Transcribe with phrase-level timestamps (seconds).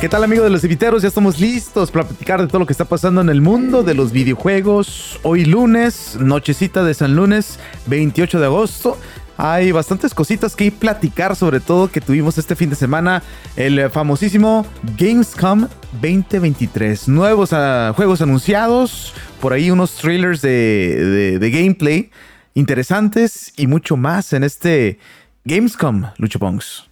[0.00, 1.02] ¿Qué tal amigos de los inviteros?
[1.02, 3.94] Ya estamos listos para platicar de todo lo que está pasando en el mundo de
[3.94, 5.18] los videojuegos.
[5.24, 8.96] Hoy lunes, nochecita de San Lunes, 28 de agosto.
[9.36, 13.24] Hay bastantes cositas que platicar, sobre todo que tuvimos este fin de semana.
[13.56, 14.64] El famosísimo
[14.96, 15.66] Gamescom
[16.00, 17.08] 2023.
[17.08, 22.12] Nuevos uh, juegos anunciados, por ahí unos trailers de, de gameplay
[22.54, 25.00] interesantes y mucho más en este
[25.44, 26.87] Gamescom, Lucho Pongs.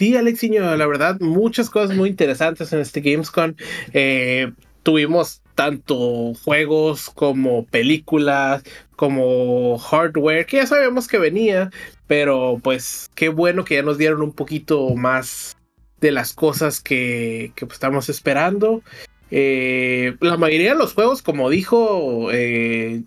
[0.00, 3.52] Sí, Alexiño, la verdad, muchas cosas muy interesantes en este Gamescom.
[3.92, 4.50] Eh,
[4.82, 8.62] tuvimos tanto juegos como películas,
[8.96, 11.70] como hardware, que ya sabemos que venía,
[12.06, 15.54] pero pues qué bueno que ya nos dieron un poquito más
[16.00, 18.82] de las cosas que, que pues, estamos esperando.
[19.30, 23.02] Eh, la mayoría de los juegos, como dijo eh,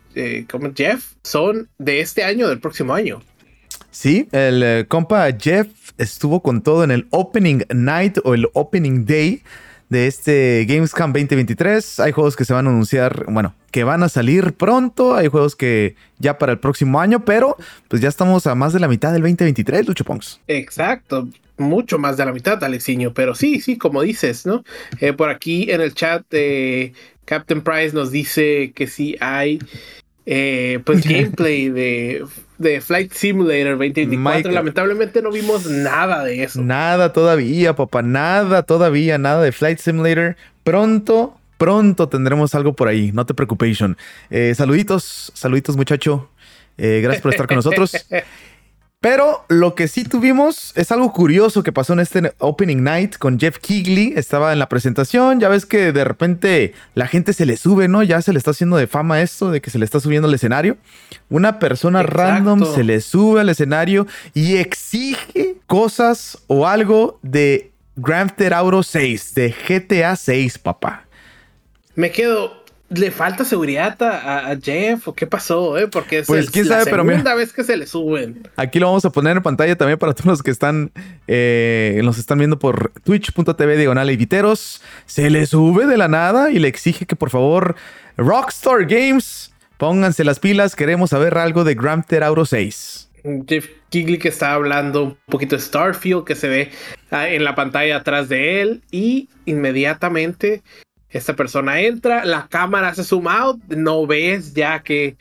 [0.48, 3.24] como Jeff, son de este año, del próximo año.
[3.90, 9.44] Sí, el compa Jeff estuvo con todo en el Opening Night o el Opening Day
[9.90, 12.00] de este Gamescom 2023.
[12.00, 15.16] Hay juegos que se van a anunciar, bueno, que van a salir pronto.
[15.16, 18.80] Hay juegos que ya para el próximo año, pero pues ya estamos a más de
[18.80, 20.40] la mitad del 2023, Lucho Pongs.
[20.48, 21.28] Exacto.
[21.58, 24.64] Mucho más de la mitad, Alexiño, pero sí, sí, como dices, ¿no?
[25.00, 26.94] Eh, por aquí en el chat, de
[27.26, 29.60] Captain Price nos dice que sí hay
[30.26, 32.26] eh, pues gameplay de,
[32.58, 34.52] de, Flight Simulator 2024.
[34.52, 36.62] Lamentablemente no vimos nada de eso.
[36.62, 40.36] Nada todavía, papá, nada todavía, nada de Flight Simulator.
[40.64, 43.80] Pronto, pronto tendremos algo por ahí, no te preocupes.
[44.30, 46.30] Eh, saluditos, saluditos muchacho.
[46.78, 47.94] Eh, gracias por estar con nosotros.
[49.04, 53.38] Pero lo que sí tuvimos es algo curioso que pasó en este Opening Night con
[53.38, 54.14] Jeff Keighley.
[54.16, 55.42] Estaba en la presentación.
[55.42, 58.02] Ya ves que de repente la gente se le sube, ¿no?
[58.02, 60.34] Ya se le está haciendo de fama esto de que se le está subiendo al
[60.34, 60.78] escenario.
[61.30, 68.34] Una persona random se le sube al escenario y exige cosas o algo de Grand
[68.34, 71.08] Theft Auto 6, de GTA 6, papá.
[71.96, 72.63] Me quedo,
[72.96, 75.78] ¿Le falta seguridad a, Jeff o qué pasó?
[75.78, 75.88] Eh?
[75.88, 78.48] Porque es pues, ¿quién la segunda vez que se le suben.
[78.56, 80.92] Aquí lo vamos a poner en pantalla también para todos los que están
[81.28, 84.82] eh, nos están viendo por twitch.tv diagonal y viteros.
[85.06, 87.76] Se le sube de la nada y le exige que por favor
[88.18, 90.76] Rockstar Games pónganse las pilas.
[90.76, 93.10] Queremos saber algo de Grand Theft Auto 6.
[93.48, 96.72] Jeff Kigley que está hablando un poquito de Starfield que se ve
[97.12, 100.62] ah, en la pantalla atrás de él y inmediatamente
[101.14, 105.16] esta persona entra, la cámara se zoom out, no ves ya qué,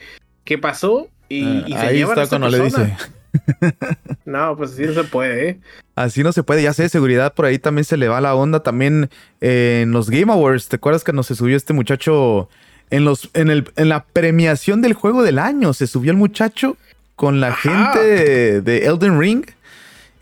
[0.45, 1.45] qué pasó y,
[1.75, 2.97] ah, se ahí está cuando le dice.
[4.25, 5.61] no, pues así no se puede, ¿eh?
[5.95, 8.63] Así no se puede, ya sé, seguridad por ahí también se le va la onda.
[8.63, 9.11] También
[9.41, 12.49] eh, en los Game Awards, ¿te acuerdas que nos se subió este muchacho
[12.91, 15.73] en, los, en, el, en la premiación del juego del año?
[15.73, 16.77] Se subió el muchacho
[17.17, 19.45] con la gente de, Elden Ring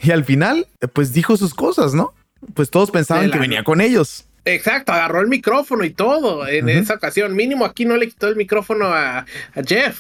[0.00, 2.12] y al final, pues dijo sus cosas, ¿no?
[2.54, 4.24] Pues todos pensaban que venía con ellos.
[4.54, 7.34] Exacto, agarró el micrófono y todo en esa ocasión.
[7.34, 9.24] Mínimo aquí no le quitó el micrófono a,
[9.66, 9.98] Jeff.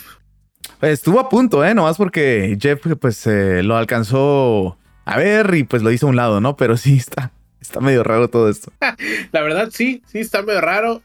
[0.82, 1.74] Estuvo a punto, ¿eh?
[1.74, 6.16] Nomás porque Jeff pues eh, lo alcanzó a ver y pues lo hizo a un
[6.16, 6.56] lado, ¿no?
[6.56, 8.72] Pero sí está, está medio raro todo esto.
[9.32, 11.02] La verdad sí, sí está medio raro.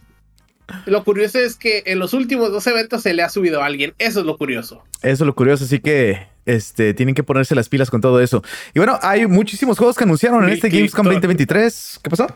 [0.85, 3.93] Lo curioso es que en los últimos dos eventos se le ha subido a alguien.
[3.99, 4.83] Eso es lo curioso.
[5.01, 8.43] Eso es lo curioso, así que este, tienen que ponerse las pilas con todo eso.
[8.73, 11.99] Y bueno, hay muchísimos juegos que anunciaron en este Gamescom 2023.
[12.03, 12.27] ¿Qué pasó?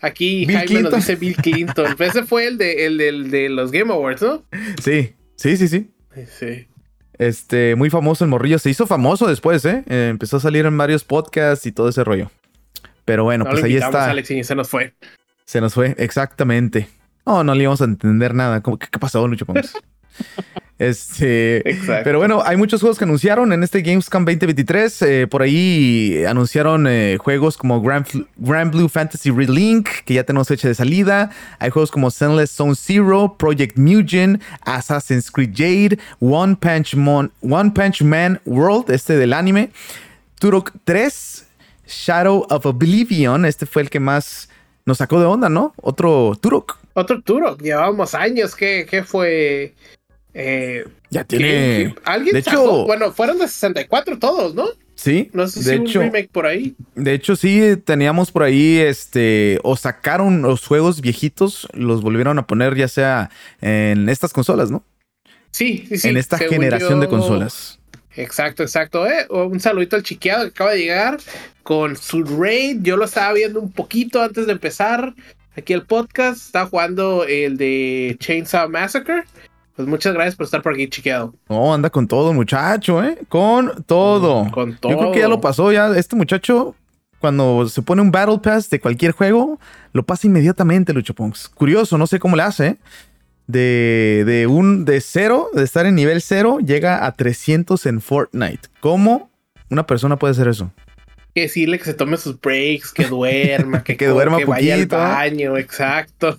[0.00, 1.96] Aquí Jaime nos dice Bill Clinton.
[1.98, 4.44] Ese fue el de, el, de los Game Awards, ¿no?
[4.82, 5.90] Sí, sí, sí, sí.
[6.38, 6.68] Sí.
[7.18, 8.58] Este, muy famoso el morrillo.
[8.58, 9.84] Se hizo famoso después, ¿eh?
[9.88, 10.08] ¿eh?
[10.10, 12.30] Empezó a salir en varios podcasts y todo ese rollo.
[13.04, 14.10] Pero bueno, pues ahí está.
[14.10, 14.94] Alex y se nos fue.
[15.44, 16.88] Se nos fue, exactamente.
[17.26, 18.62] No, no le íbamos a entender nada.
[18.62, 19.78] ¿Qué, qué pasó, Lucho Ponce?
[20.78, 21.64] Este,
[22.04, 25.02] pero bueno, hay muchos juegos que anunciaron en este Gamescom 2023.
[25.02, 28.06] Eh, por ahí anunciaron eh, juegos como Grand,
[28.70, 31.30] Blue Fantasy Relink, que ya tenemos fecha de salida.
[31.58, 38.02] Hay juegos como Zenless Zone Zero, Project Mugen, Assassin's Creed Jade, One Punch, One Punch
[38.02, 39.70] Man World, este del anime.
[40.38, 41.44] Turok 3,
[41.88, 44.48] Shadow of Oblivion, este fue el que más
[44.86, 45.74] nos sacó de onda, ¿no?
[45.82, 46.78] Otro Turok.
[46.94, 48.54] Otro Turok, llevábamos años.
[48.54, 49.74] ¿Qué, qué fue?
[50.34, 51.94] Eh, ya tiene.
[52.04, 54.66] ¿Alguien de hecho, bueno, fueron de 64 todos, ¿no?
[54.94, 55.30] Sí.
[55.32, 56.74] No sé si de un remake por ahí.
[56.94, 62.46] De hecho, sí, teníamos por ahí, este, o sacaron los juegos viejitos, los volvieron a
[62.46, 63.30] poner ya sea
[63.60, 64.84] en estas consolas, ¿no?
[65.52, 66.08] Sí, sí, sí.
[66.08, 67.78] En esta generación de consolas.
[68.16, 69.06] Exacto, exacto.
[69.06, 71.18] Eh, un saludito al chiqueado que acaba de llegar
[71.62, 72.78] con su raid.
[72.82, 75.14] Yo lo estaba viendo un poquito antes de empezar
[75.56, 76.46] aquí el podcast.
[76.46, 79.22] Está jugando el de Chainsaw Massacre.
[79.78, 81.32] Pues muchas gracias por estar por aquí, chiqueado.
[81.48, 83.16] No, anda con todo, muchacho, ¿eh?
[83.28, 84.50] Con todo.
[84.50, 84.90] Con todo.
[84.90, 85.96] Yo creo que ya lo pasó, ya.
[85.96, 86.74] Este muchacho
[87.20, 89.60] cuando se pone un Battle Pass de cualquier juego,
[89.92, 91.48] lo pasa inmediatamente, Lucho Punks.
[91.50, 92.66] Curioso, no sé cómo le hace.
[92.66, 92.76] ¿eh?
[93.46, 98.68] De, de un de cero, de estar en nivel cero, llega a 300 en Fortnite.
[98.80, 99.30] ¿Cómo
[99.70, 100.72] una persona puede hacer eso?
[101.34, 104.86] Que decirle que se tome sus breaks, que duerma, que, que duerma que vaya al
[104.86, 106.38] baño, exacto.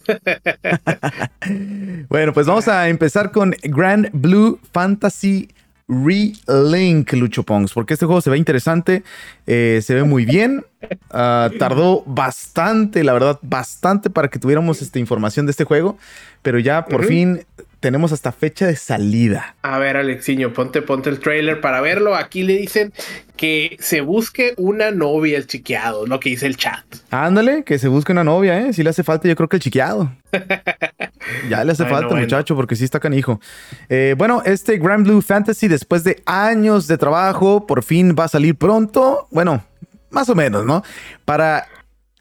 [2.10, 5.50] bueno, pues vamos a empezar con Grand Blue Fantasy
[5.90, 9.04] Relink, Lucho Pongs, porque este juego se ve interesante,
[9.48, 10.66] eh, se ve muy bien.
[11.12, 15.98] Ah, tardó bastante, la verdad, bastante para que tuviéramos esta información de este juego,
[16.42, 17.46] pero ya por fin
[17.80, 19.56] tenemos hasta fecha de salida.
[19.62, 22.16] A ver, Alexiño, ponte, ponte el trailer para verlo.
[22.16, 22.94] Aquí le dicen
[23.38, 26.84] que se busque una novia el chiqueado, lo que dice el chat.
[27.10, 28.74] Ándale, que se busque una novia, ¿eh?
[28.74, 30.12] Si le hace falta, yo creo que el chiqueado.
[31.50, 33.40] ya le hace falta, muchacho, porque sí está canijo.
[33.88, 38.30] Eh, bueno, este Grand Blue Fantasy, después de años de trabajo, por fin va a
[38.30, 39.28] salir pronto.
[39.32, 39.64] Bueno,
[40.10, 40.84] más o menos, ¿no?
[41.24, 41.66] Para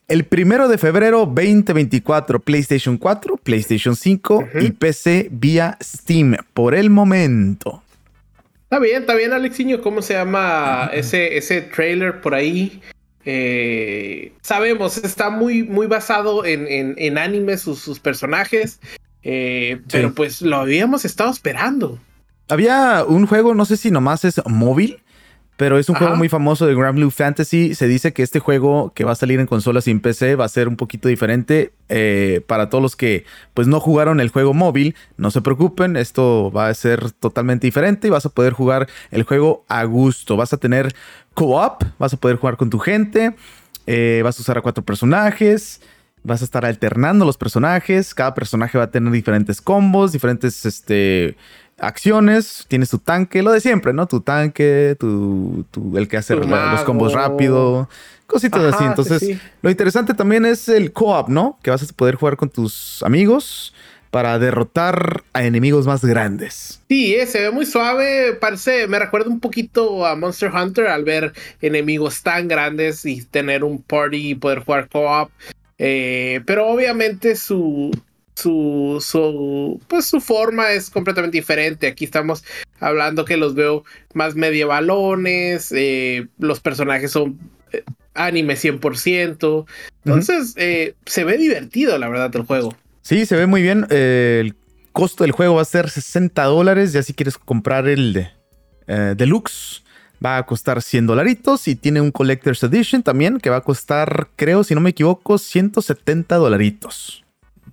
[0.09, 6.89] el primero de febrero 2024, PlayStation 4, PlayStation 5 y PC vía Steam por el
[6.89, 7.83] momento.
[8.65, 9.83] Está bien, está bien, Alexiño.
[9.83, 12.81] ¿Cómo se llama ese, ese trailer por ahí?
[13.27, 18.81] Eh, sabemos, está muy, muy basado en, en, anime, sus, personajes.
[19.23, 21.99] Eh, pero pues lo habíamos estado esperando.
[22.49, 25.01] Había un juego, no sé si nomás es móvil,
[25.59, 27.75] pero es un juego muy famoso de Grand Blue Fantasy.
[27.75, 30.45] Se dice que este juego que va a salir en consolas y en PC va
[30.45, 31.73] a ser un poquito diferente.
[31.89, 33.25] Eh, para todos los que
[33.55, 38.07] pues no jugaron el juego móvil, no se preocupen, esto va a ser totalmente diferente
[38.07, 40.37] y vas a poder jugar el juego a gusto.
[40.37, 40.95] Vas a tener
[41.35, 43.35] co-op, vas a poder jugar con tu gente,
[43.89, 45.81] eh, vas a usar a cuatro personajes.
[46.25, 48.13] Vas a estar alternando los personajes.
[48.13, 51.37] Cada personaje va a tener diferentes combos, diferentes este,
[51.79, 54.07] acciones, tienes tu tanque, lo de siempre, ¿no?
[54.07, 55.67] Tu tanque, tu,
[55.97, 57.89] el que hace los combos rápido,
[58.27, 58.85] cositas así.
[58.85, 61.59] Entonces, lo interesante también es el co-op, ¿no?
[61.63, 63.75] Que vas a poder jugar con tus amigos
[64.11, 66.81] para derrotar a enemigos más grandes.
[66.89, 71.05] Sí, eh, se ve muy suave, parece, me recuerda un poquito a Monster Hunter al
[71.05, 75.31] ver enemigos tan grandes y tener un party y poder jugar co-op.
[75.77, 77.91] Eh, pero obviamente su,
[78.39, 81.89] su, su, pues su forma es completamente diferente.
[81.89, 82.45] Aquí estamos
[82.79, 87.39] hablando que los veo más medievalones, eh, los personajes son
[87.73, 87.83] eh,
[88.15, 89.67] anime 100%.
[90.05, 92.75] Entonces, eh, se ve divertido, la verdad, el juego.
[93.03, 93.87] Sí, se ve muy bien.
[93.91, 94.55] el
[94.93, 96.93] costo del juego va a ser 60 dólares.
[96.93, 98.29] Ya si quieres comprar el
[98.87, 99.83] deluxe,
[100.25, 101.67] va a costar 100 dolaritos.
[101.67, 105.39] Y tiene un Collector's Edition también, que va a costar, creo, si no me equivoco,
[105.39, 107.25] 170 dolaritos.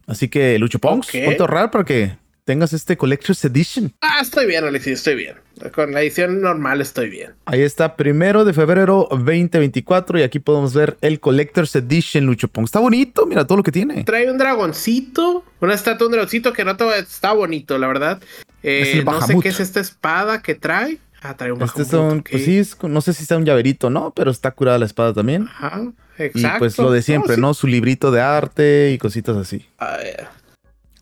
[0.07, 3.91] Así que, Lucho Ponks, ponte a ahorrar para que tengas este Collector's Edition.
[4.01, 5.35] Ah, estoy bien, Alexis, estoy bien.
[5.73, 7.31] Con la edición normal estoy bien.
[7.45, 12.69] Ahí está, primero de febrero 2024 y aquí podemos ver el Collector's Edition, Lucho Ponks.
[12.69, 14.03] Está bonito, mira todo lo que tiene.
[14.03, 18.21] Trae un dragoncito, una estatua, un dragoncito que no está bonito, la verdad.
[18.61, 20.99] Eh, no sé qué es esta espada que trae.
[21.27, 24.11] Ah, trae un este pues sí, no sé si está un llaverito, ¿no?
[24.15, 25.47] Pero está curada la espada también.
[25.47, 25.91] Ajá.
[26.19, 27.55] Y pues lo de siempre, ¿no?
[27.55, 29.65] Su librito de arte y cositas así.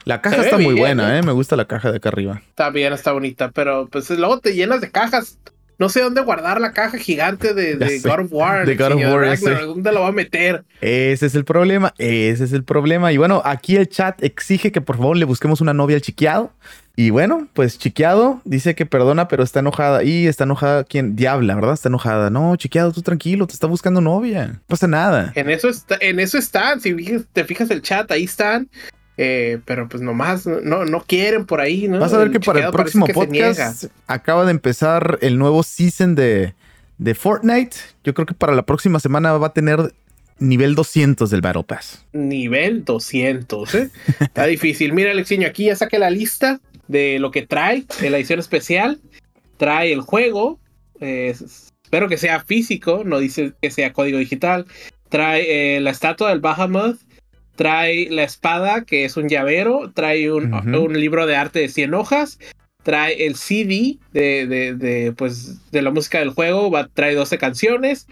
[0.06, 1.24] La caja está muy buena, ¿eh?
[1.24, 2.42] Me gusta la caja de acá arriba.
[2.50, 5.38] Está bien, está bonita, pero pues luego te llenas de cajas.
[5.78, 8.66] No sé dónde guardar la caja gigante de, God of War.
[8.66, 9.66] De God of War.
[9.66, 10.64] ¿Dónde lo va a meter?
[10.80, 11.94] Ese es el problema.
[11.98, 13.12] Ese es el problema.
[13.12, 16.54] Y bueno, aquí el chat exige que por favor le busquemos una novia al chiqueado.
[16.96, 20.04] Y bueno, pues Chiqueado dice que perdona, pero está enojada.
[20.04, 21.74] Y está enojada quien diabla, ¿verdad?
[21.74, 22.30] Está enojada.
[22.30, 24.48] No, Chiqueado, tú tranquilo, te está buscando novia.
[24.48, 25.32] No pasa nada.
[25.34, 26.82] En eso, está, en eso están.
[26.82, 26.96] Si
[27.34, 28.70] te fijas el chat, ahí están.
[29.18, 32.00] Eh, pero pues nomás no, no quieren por ahí, ¿no?
[32.00, 36.54] Vas a ver que para el próximo podcast acaba de empezar el nuevo season de,
[37.00, 37.76] de Fortnite.
[38.04, 39.94] Yo creo que para la próxima semana va a tener
[40.40, 42.06] nivel 200 del Battle Pass.
[42.12, 43.90] Nivel 200, ¿eh?
[44.20, 44.94] Está difícil.
[44.94, 49.00] Mira, Alexiño, aquí ya saqué la lista de lo que trae la edición especial.
[49.58, 50.60] Trae el juego.
[51.00, 54.66] espero que sea físico, no dice que sea código digital.
[55.10, 56.98] Trae eh, la estatua del Bahamut.
[57.56, 59.92] Trae la espada, que es un llavero.
[59.94, 60.52] Trae un,
[60.94, 62.40] libro de arte de 100 hojas.
[62.82, 66.72] Trae el CD de, de, pues, de la música del juego.
[66.72, 68.08] Va, trae 12 canciones.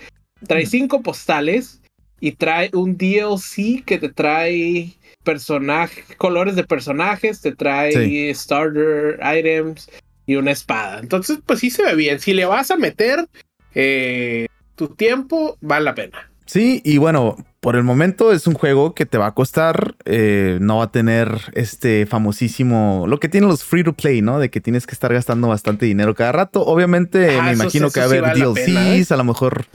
[0.48, 1.82] Trae 5 postales.
[2.20, 9.90] Y trae un DLC que te trae personajes, colores de personajes, te trae starter items
[10.26, 11.00] y una espada.
[11.00, 12.20] Entonces, pues sí se ve bien.
[12.20, 13.28] Si le vas a meter
[13.76, 16.30] eh, tu tiempo, vale la pena.
[16.46, 20.58] Sí, y bueno, por el momento es un juego que te va a costar, eh,
[20.60, 24.40] no va a tener este famosísimo, lo que tienen los free to play, ¿no?
[24.40, 26.66] De que tienes que estar gastando bastante dinero cada rato.
[26.66, 29.66] Obviamente, me imagino que va a haber DLCs, a lo mejor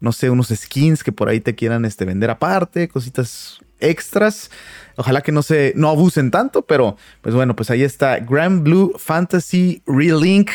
[0.00, 4.50] no sé, unos skins que por ahí te quieran este, vender aparte, cositas extras.
[5.00, 8.92] Ojalá que no se no abusen tanto, pero pues bueno, pues ahí está Grand Blue
[8.98, 10.50] Fantasy Relink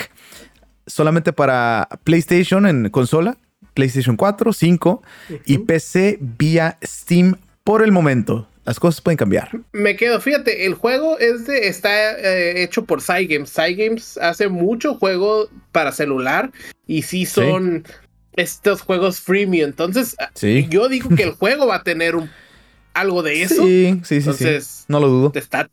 [0.85, 3.39] solamente para PlayStation en consola,
[3.73, 5.01] PlayStation 4, 5
[5.47, 8.47] y PC vía Steam por el momento.
[8.65, 9.49] Las cosas pueden cambiar.
[9.71, 13.51] Me quedo, fíjate, el juego es de, está eh, hecho por Cygames.
[13.51, 16.51] Cygames hace mucho juego para celular
[16.85, 17.83] y sí son
[18.35, 19.69] estos juegos freemium.
[19.69, 20.15] Entonces,
[20.69, 22.29] yo digo que el juego va a tener un,
[22.95, 23.63] algo de eso.
[23.63, 24.29] Sí, sí, sí.
[24.29, 25.31] Entonces, No lo dudo.
[25.31, 25.69] Te está,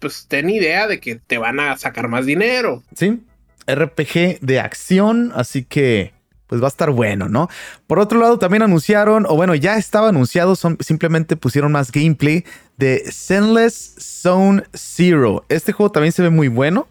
[0.00, 2.82] pues ten idea de que te van a sacar más dinero.
[2.96, 3.20] Sí.
[3.66, 6.12] RPG de acción, así que
[6.48, 7.48] pues va a estar bueno, ¿no?
[7.86, 12.44] Por otro lado, también anunciaron, o bueno, ya estaba anunciado, son, simplemente pusieron más gameplay
[12.76, 15.44] de Zenless Zone Zero.
[15.48, 16.88] Este juego también se ve muy bueno.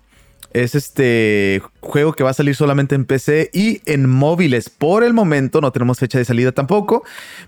[0.54, 4.70] Es este juego que va a salir solamente en PC y en móviles.
[4.70, 7.04] Por el momento no tenemos fecha de salida tampoco.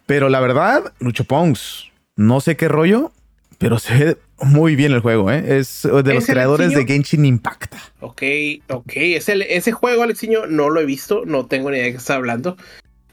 [0.06, 3.12] Pero la verdad, Lucho Pongs, no sé qué rollo,
[3.58, 5.60] pero se ve muy bien el juego, ¿eh?
[5.60, 7.76] Es de los creadores de Genshin Impact.
[8.00, 8.24] Ok,
[8.70, 8.92] ok.
[8.96, 12.58] ese juego, Alexiño, no lo he visto, no tengo ni idea de qué está hablando.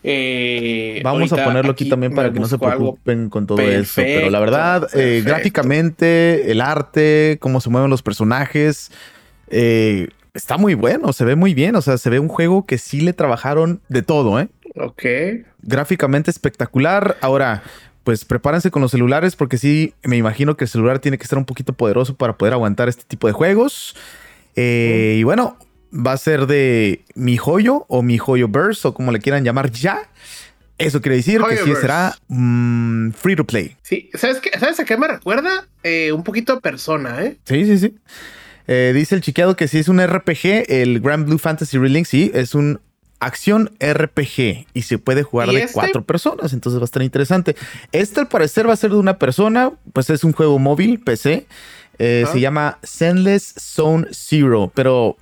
[0.05, 3.95] Eh, Vamos a ponerlo aquí, también para que no se preocupen con todo eso.
[3.97, 8.91] Pero la verdad, eh, gráficamente, el arte, cómo se mueven los personajes,
[9.49, 11.77] eh, está muy bueno, se ve muy bien.
[11.77, 14.49] O sea, se ve un juego que sí le trabajaron de todo, ¿eh?
[14.77, 15.05] Ok.
[15.63, 17.17] Gráficamente espectacular.
[17.21, 17.63] Ahora,
[18.09, 21.39] pues prepárense con los celulares porque sí, me imagino que el celular tiene que estar
[21.39, 23.95] un poquito poderoso para poder aguantar este tipo de juegos.
[24.57, 25.59] Eh, y bueno,
[25.93, 29.71] va a ser de mi joyo o mi joyo burst o como le quieran llamar
[29.73, 30.09] ya.
[30.79, 33.77] Eso quiere decir que sí será mm, free to play.
[33.83, 35.69] Sí, ¿sabes, qué, ¿sabes a qué me recuerda?
[35.83, 37.37] Eh, un poquito a persona, ¿eh?
[37.45, 37.95] Sí, sí, sí.
[38.69, 42.31] Eh, dice el chiqueado que si es un RPG, el Grand Blue Fantasy Relink, sí,
[42.33, 42.81] es un
[43.21, 45.73] acción RPG y se puede jugar de este?
[45.73, 47.57] cuatro personas, entonces va a estar interesante.
[47.93, 51.47] Este al parecer va a ser de una persona, pues es un juego móvil, PC.
[52.01, 55.17] Eh, se llama Sendless Zone Zero, pero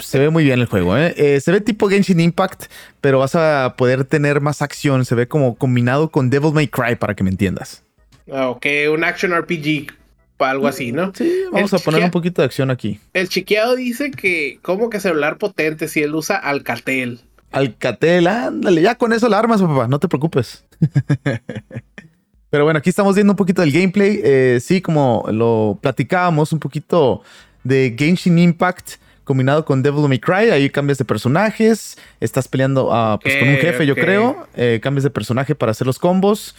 [0.00, 0.96] se ve muy bien el juego.
[0.98, 1.14] ¿eh?
[1.16, 1.40] ¿eh?
[1.40, 2.64] se ve tipo Genshin Impact,
[3.00, 5.06] pero vas a poder tener más acción.
[5.06, 7.82] Se ve como combinado con Devil May Cry, para que me entiendas.
[8.30, 9.97] Ah, ok, un action RPG
[10.46, 11.12] algo así, ¿no?
[11.14, 13.00] Sí, vamos a poner un poquito de acción aquí.
[13.12, 17.20] El chiqueado dice que, ¿cómo que celular potente si él usa Alcatel?
[17.50, 20.64] Alcatel, ándale, ya con eso la armas, papá, no te preocupes.
[22.50, 24.20] Pero bueno, aquí estamos viendo un poquito del gameplay.
[24.22, 27.22] Eh, sí, como lo platicábamos, un poquito
[27.62, 28.92] de Genshin Impact
[29.24, 30.50] combinado con Devil May Cry.
[30.50, 31.98] Ahí cambias de personajes.
[32.18, 34.48] Estás peleando ah, pues, con un jefe, yo creo.
[34.56, 36.56] Eh, cambias de personaje para hacer los combos.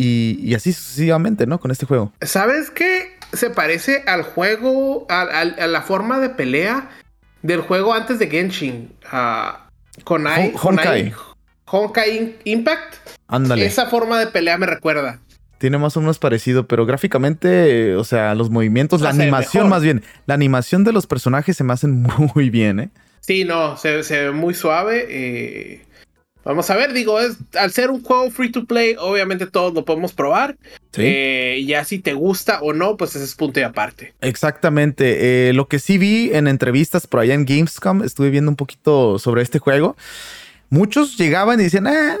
[0.00, 1.58] Y, así sucesivamente, ¿no?
[1.58, 2.12] Con este juego.
[2.20, 3.16] ¿Sabes qué?
[3.32, 6.88] Se parece al juego, a, la forma de pelea
[7.42, 8.92] del juego antes de Genshin.
[10.04, 11.12] con Honkai.
[11.64, 12.94] Honkai Impact.
[13.26, 13.66] Ándale.
[13.66, 15.18] Esa forma de pelea me recuerda.
[15.58, 20.04] Tiene más o menos parecido, pero gráficamente, o sea, los movimientos, la animación más bien,
[20.26, 22.90] la animación de los personajes se me hacen muy bien, ¿eh?
[23.18, 25.06] Sí, no, se, se ve muy suave.
[25.10, 25.84] Eh,
[26.48, 29.84] Vamos a ver, digo, es, al ser un juego free to play, obviamente todos lo
[29.84, 30.56] podemos probar.
[30.92, 31.02] ¿Sí?
[31.04, 34.14] Eh, ya si te gusta o no, pues ese es punto y aparte.
[34.22, 35.50] Exactamente.
[35.50, 39.18] Eh, lo que sí vi en entrevistas por allá en Gamescom, estuve viendo un poquito
[39.18, 39.94] sobre este juego.
[40.70, 42.16] Muchos llegaban y decían, eh,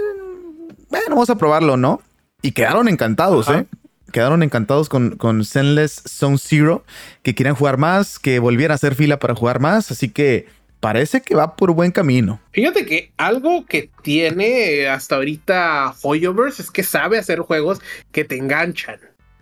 [0.90, 2.02] bueno, vamos a probarlo, ¿no?
[2.42, 3.64] Y quedaron encantados, ¿eh?
[4.12, 6.84] Quedaron encantados con, con Zenless Zone Zero,
[7.22, 9.90] que querían jugar más, que volviera a hacer fila para jugar más.
[9.90, 10.46] Así que
[10.80, 12.40] parece que va por buen camino.
[12.52, 17.80] Fíjate que algo que tiene hasta ahorita Hoyoverse es que sabe hacer juegos
[18.12, 18.98] que te enganchan.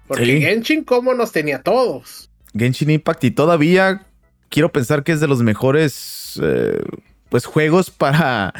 [0.06, 2.30] Porque Genshin, ¿cómo nos tenía todos?
[2.56, 4.06] Genshin Impact y todavía
[4.48, 6.80] quiero pensar que es de los mejores eh,
[7.28, 8.54] pues juegos para,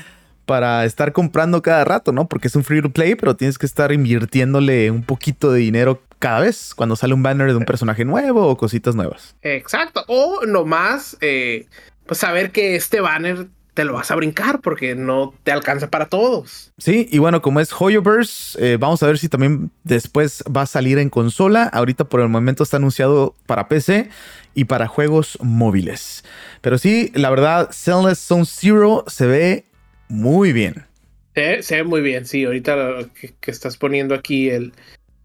[0.44, 2.28] para estar comprando cada rato, ¿no?
[2.28, 6.02] Porque es un free to play, pero tienes que estar invirtiéndole un poquito de dinero
[6.18, 9.36] cada vez cuando sale un banner de un personaje nuevo o cositas nuevas.
[9.42, 10.04] Exacto.
[10.08, 11.66] O nomás eh,
[12.06, 13.46] pues saber que este banner
[13.76, 16.72] te lo vas a brincar porque no te alcanza para todos.
[16.78, 20.66] Sí, y bueno, como es Hoyoverse, eh, vamos a ver si también después va a
[20.66, 21.64] salir en consola.
[21.64, 24.08] Ahorita por el momento está anunciado para PC
[24.54, 26.24] y para juegos móviles.
[26.62, 29.66] Pero sí, la verdad, Zenless Zone Zero se ve
[30.08, 30.86] muy bien.
[31.34, 32.46] Se, ve muy bien, sí.
[32.46, 34.72] Ahorita que, que estás poniendo aquí el,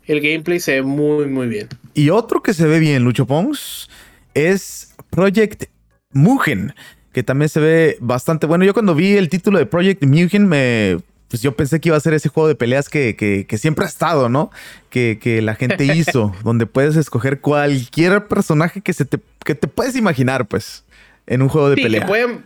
[0.07, 1.69] el gameplay se ve muy, muy bien.
[1.93, 3.89] Y otro que se ve bien, Lucho Pons,
[4.33, 5.71] es Project
[6.13, 6.73] Mugen,
[7.11, 8.65] que también se ve bastante bueno.
[8.65, 10.97] Yo cuando vi el título de Project Mugen, me,
[11.31, 14.27] pues yo pensé que iba a ser ese juego de peleas que, siempre ha estado,
[14.27, 14.51] ¿no?
[14.89, 19.95] Que, la gente hizo, donde puedes escoger cualquier personaje que, se te, que te puedes
[19.95, 20.83] imaginar, pues,
[21.27, 22.01] en un juego de sí, pelea.
[22.01, 22.43] Que pueden,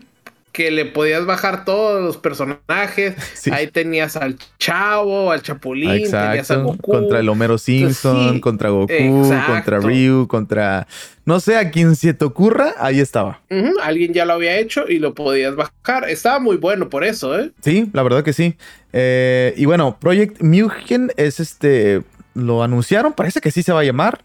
[0.56, 3.16] que le podías bajar todos los personajes.
[3.52, 6.94] Ahí tenías al Chavo, al Chapulín, tenías a Goku.
[6.94, 10.88] Contra el Homero Simpson, contra Goku, contra Ryu, contra.
[11.26, 13.42] No sé, a quien se te ocurra, ahí estaba.
[13.84, 16.08] Alguien ya lo había hecho y lo podías bajar.
[16.08, 17.52] Estaba muy bueno por eso, ¿eh?
[17.62, 18.56] Sí, la verdad que sí.
[18.94, 22.04] Eh, y bueno, Project Mugen es este.
[22.34, 24.24] Lo anunciaron, parece que sí se va a llamar.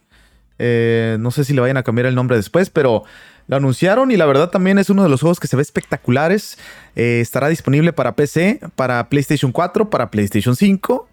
[0.61, 3.05] Eh, no sé si le vayan a cambiar el nombre después, pero
[3.51, 6.57] lo anunciaron y la verdad también es uno de los juegos que se ve espectaculares.
[6.95, 11.09] Eh, estará disponible para PC, para PlayStation 4, para PlayStation 5.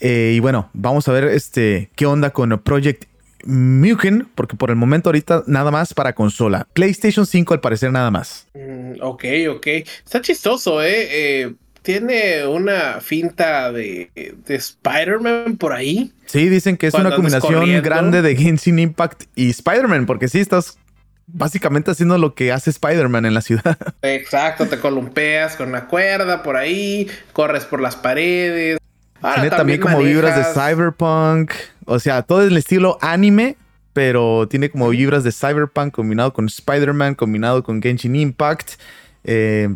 [0.00, 3.04] Eh, y bueno, vamos a ver este, qué onda con Project
[3.44, 6.66] Mugen, porque por el momento ahorita nada más para consola.
[6.72, 8.48] PlayStation 5 al parecer nada más.
[8.54, 9.66] Mm, ok, ok.
[10.04, 11.06] Está chistoso, ¿eh?
[11.08, 16.12] eh tiene una finta de, de Spider-Man por ahí.
[16.24, 20.78] Sí, dicen que es una combinación grande de Genshin Impact y Spider-Man, porque sí estás
[21.26, 23.76] básicamente haciendo lo que hace Spider-Man en la ciudad.
[24.02, 28.78] Exacto, te columpeas con una cuerda por ahí, corres por las paredes.
[29.34, 31.52] Tiene también, como vibras de cyberpunk,
[31.86, 33.56] o sea, todo el estilo anime,
[33.94, 38.72] pero tiene como vibras de cyberpunk combinado con Spider-Man, combinado con Genshin Impact.
[39.24, 39.74] Eh,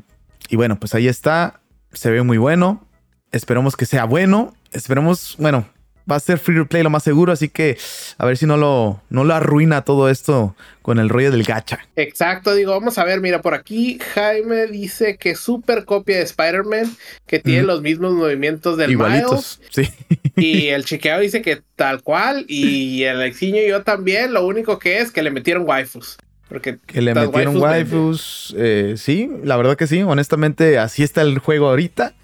[0.50, 1.61] y bueno, pues ahí está,
[1.93, 2.85] se ve muy bueno.
[3.33, 4.55] Esperemos que sea bueno.
[4.73, 5.67] Esperemos, bueno,
[6.11, 7.77] va a ser free to play lo más seguro, así que
[8.17, 11.81] a ver si no lo, no lo arruina todo esto con el rollo del gacha.
[11.97, 16.97] Exacto, digo, vamos a ver, mira, por aquí Jaime dice que super copia de Spider-Man,
[17.27, 19.88] que tiene los mismos movimientos del Igualitos, sí.
[20.37, 24.79] Y el chiqueo dice que tal cual, y el Alexiño y yo también, lo único
[24.79, 26.17] que es que le metieron waifus.
[26.49, 31.38] Porque que le metieron waifus, eh, sí, la verdad que sí, honestamente así está el
[31.38, 32.15] juego ahorita.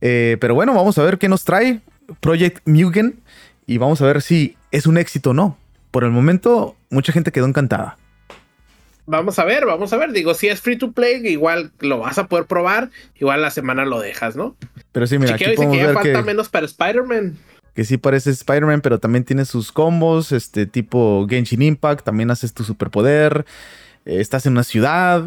[0.00, 1.80] Eh, pero bueno, vamos a ver qué nos trae.
[2.20, 3.20] Project Mugen
[3.66, 5.58] y vamos a ver si es un éxito o no.
[5.90, 7.96] Por el momento, mucha gente quedó encantada.
[9.06, 10.12] Vamos a ver, vamos a ver.
[10.12, 13.84] Digo, si es free to play, igual lo vas a poder probar, igual la semana
[13.84, 14.56] lo dejas, ¿no?
[14.92, 17.38] Pero sí, mira, aquí dice que ya falta menos para Spider-Man.
[17.74, 22.52] Que sí parece Spider-Man, pero también tiene sus combos, este tipo Genshin Impact, también haces
[22.52, 23.44] tu superpoder,
[24.06, 25.24] eh, estás en una ciudad,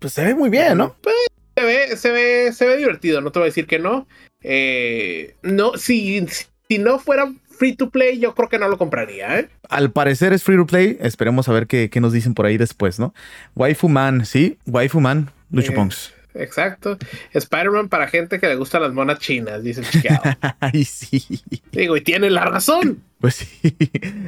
[0.00, 0.96] pues se ve muy bien, ¿no?
[1.02, 1.14] Pues,
[1.56, 4.08] se ve, se ve, se ve divertido, no te voy a decir que no.
[4.42, 6.26] Eh, no, si,
[6.68, 9.48] si no fuera free to play, yo creo que no lo compraría, ¿eh?
[9.68, 10.96] Al parecer es free to play.
[11.00, 13.14] Esperemos a ver qué, nos dicen por ahí después, ¿no?
[13.54, 15.90] Waifu Man, sí, Waifu Man, Lucho eh,
[16.34, 16.96] Exacto.
[17.32, 20.18] Spider-Man para gente que le gustan las monas chinas, dice el
[20.60, 21.42] Ay, sí.
[21.72, 23.02] Digo, y tiene la razón.
[23.20, 23.74] Pues sí.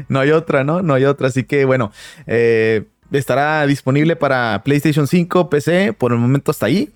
[0.09, 0.83] No hay otra, ¿no?
[0.83, 1.29] No hay otra.
[1.29, 1.93] Así que, bueno,
[2.27, 6.91] eh, estará disponible para PlayStation 5, PC, por el momento hasta ahí.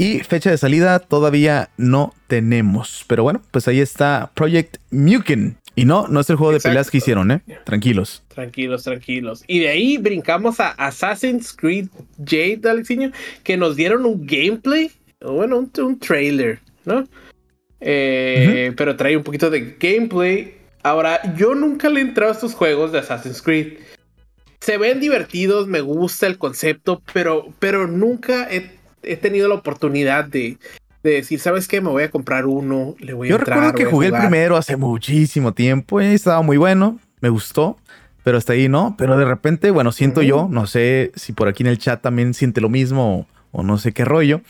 [0.00, 3.04] Y fecha de salida todavía no tenemos.
[3.06, 5.58] Pero bueno, pues ahí está Project Mugen.
[5.76, 7.42] Y no, no es el juego de peleas que hicieron, ¿eh?
[7.66, 8.22] Tranquilos.
[8.28, 9.44] Tranquilos, tranquilos.
[9.46, 13.12] Y de ahí brincamos a Assassin's Creed Jade, Alexiño,
[13.44, 17.06] que nos dieron un gameplay, bueno, un, trailer, ¿no?
[17.82, 20.54] Eh, pero trae un poquito de gameplay.
[20.82, 23.74] Ahora, yo nunca le he entrado a estos juegos de Assassin's Creed.
[24.60, 30.24] Se ven divertidos, me gusta el concepto, pero, pero nunca he he tenido la oportunidad
[30.24, 30.58] de,
[31.02, 31.80] decir, ¿sabes qué?
[31.80, 34.76] Me voy a comprar uno, le voy a Yo recuerdo que jugué el primero hace
[34.76, 37.78] muchísimo tiempo y estaba muy bueno, me gustó,
[38.22, 38.94] pero hasta ahí no.
[38.98, 42.34] Pero de repente, bueno, siento yo, no sé si por aquí en el chat también
[42.34, 44.42] siente lo mismo o, no sé qué rollo,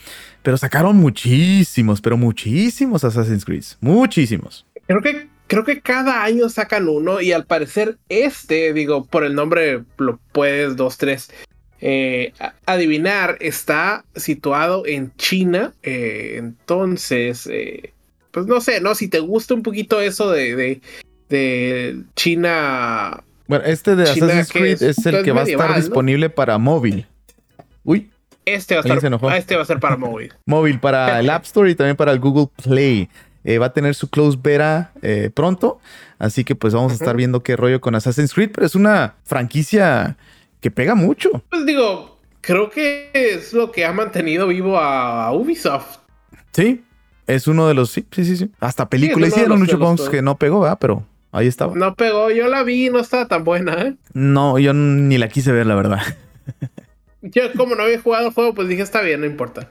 [0.43, 4.65] pero sacaron muchísimos, pero muchísimos Assassin's Creed, muchísimos.
[4.85, 9.35] Creo que creo que cada año sacan uno y al parecer este, digo, por el
[9.35, 11.29] nombre lo puedes dos, tres,
[11.83, 12.33] eh,
[12.67, 15.73] adivinar, está situado en China.
[15.81, 17.93] Eh, entonces, eh,
[18.29, 18.93] pues no sé, ¿no?
[18.93, 20.79] Si te gusta un poquito eso de,
[21.27, 23.23] de, China.
[23.47, 27.07] Bueno, este de Assassin's Creed es, el que va a estar disponible para móvil.
[27.83, 28.09] Uy.
[28.45, 30.33] Este va, a estar, este va a ser para móvil.
[30.45, 33.07] móvil para el App Store y también para el Google Play.
[33.59, 34.91] va a tener su close beta
[35.33, 35.79] pronto.
[36.19, 38.51] Así que pues vamos a estar viendo qué rollo con Assassin's Creed.
[38.53, 40.17] Pero es una franquicia
[40.61, 41.29] que pega mucho.
[41.49, 45.97] Pues digo, creo que es lo que ha mantenido vivo a Ubisoft.
[46.53, 46.83] Sí,
[47.27, 47.91] es uno de los.
[47.91, 48.37] Sí, sí, sí.
[48.37, 48.51] sí.
[48.59, 50.77] Hasta película hicieron mucho Bones que no pegó, ¿verdad?
[50.79, 51.75] Pero ahí estaba.
[51.75, 53.95] No pegó, yo la vi no estaba tan buena, ¿eh?
[54.13, 56.01] No, yo ni la quise ver, la verdad.
[57.21, 59.67] yo, como no había jugado el juego, pues dije, está bien, no importa.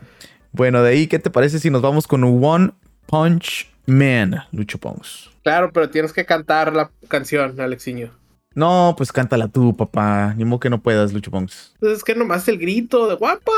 [0.52, 2.72] Bueno, de ahí, ¿qué te parece si nos vamos con One
[3.06, 5.30] Punch Man, Lucho Pons?
[5.44, 8.10] Claro, pero tienes que cantar la canción, Alexiño.
[8.54, 10.34] No, pues cántala tú, papá.
[10.36, 11.74] Ni modo que no puedas, Lucho Ponks.
[11.78, 13.52] Pues es que nomás el grito de guapa.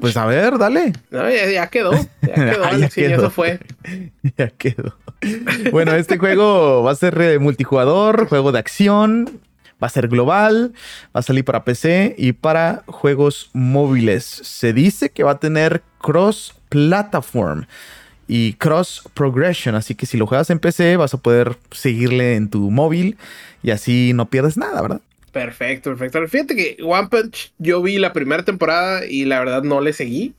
[0.00, 0.92] Pues a ver, dale.
[1.10, 1.92] No, ya, quedó.
[2.22, 3.60] Ya quedó, ah, ya eso fue.
[4.36, 4.96] ya quedó.
[5.70, 9.40] bueno, este juego va a ser multijugador, juego de acción.
[9.82, 10.74] Va a ser global,
[11.16, 14.24] va a salir para PC y para juegos móviles.
[14.24, 17.64] Se dice que va a tener cross platform
[18.32, 22.48] y cross progression, así que si lo juegas en PC vas a poder seguirle en
[22.48, 23.16] tu móvil
[23.60, 25.00] y así no pierdes nada, ¿verdad?
[25.32, 26.24] Perfecto, perfecto.
[26.28, 30.34] Fíjate que One Punch yo vi la primera temporada y la verdad no le seguí.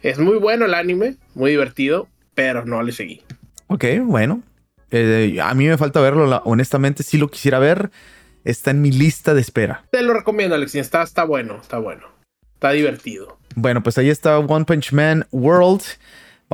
[0.00, 3.20] Es muy bueno el anime, muy divertido, pero no le seguí.
[3.66, 4.42] Ok, bueno.
[4.90, 7.90] Eh, a mí me falta verlo, honestamente, si lo quisiera ver.
[8.44, 9.84] Está en mi lista de espera.
[9.90, 10.76] Te lo recomiendo, Alex.
[10.76, 12.06] Está, está bueno, está bueno.
[12.54, 13.38] Está divertido.
[13.54, 15.82] Bueno, pues ahí está One Punch Man World.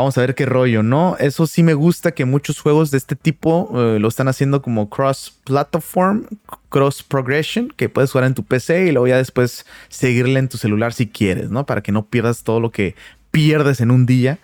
[0.00, 1.18] Vamos a ver qué rollo, ¿no?
[1.18, 4.88] Eso sí me gusta que muchos juegos de este tipo eh, lo están haciendo como
[4.88, 6.24] cross-platform,
[6.70, 10.94] cross-progression, que puedes jugar en tu PC y luego ya después seguirle en tu celular
[10.94, 11.66] si quieres, ¿no?
[11.66, 12.94] Para que no pierdas todo lo que
[13.30, 14.38] pierdes en un día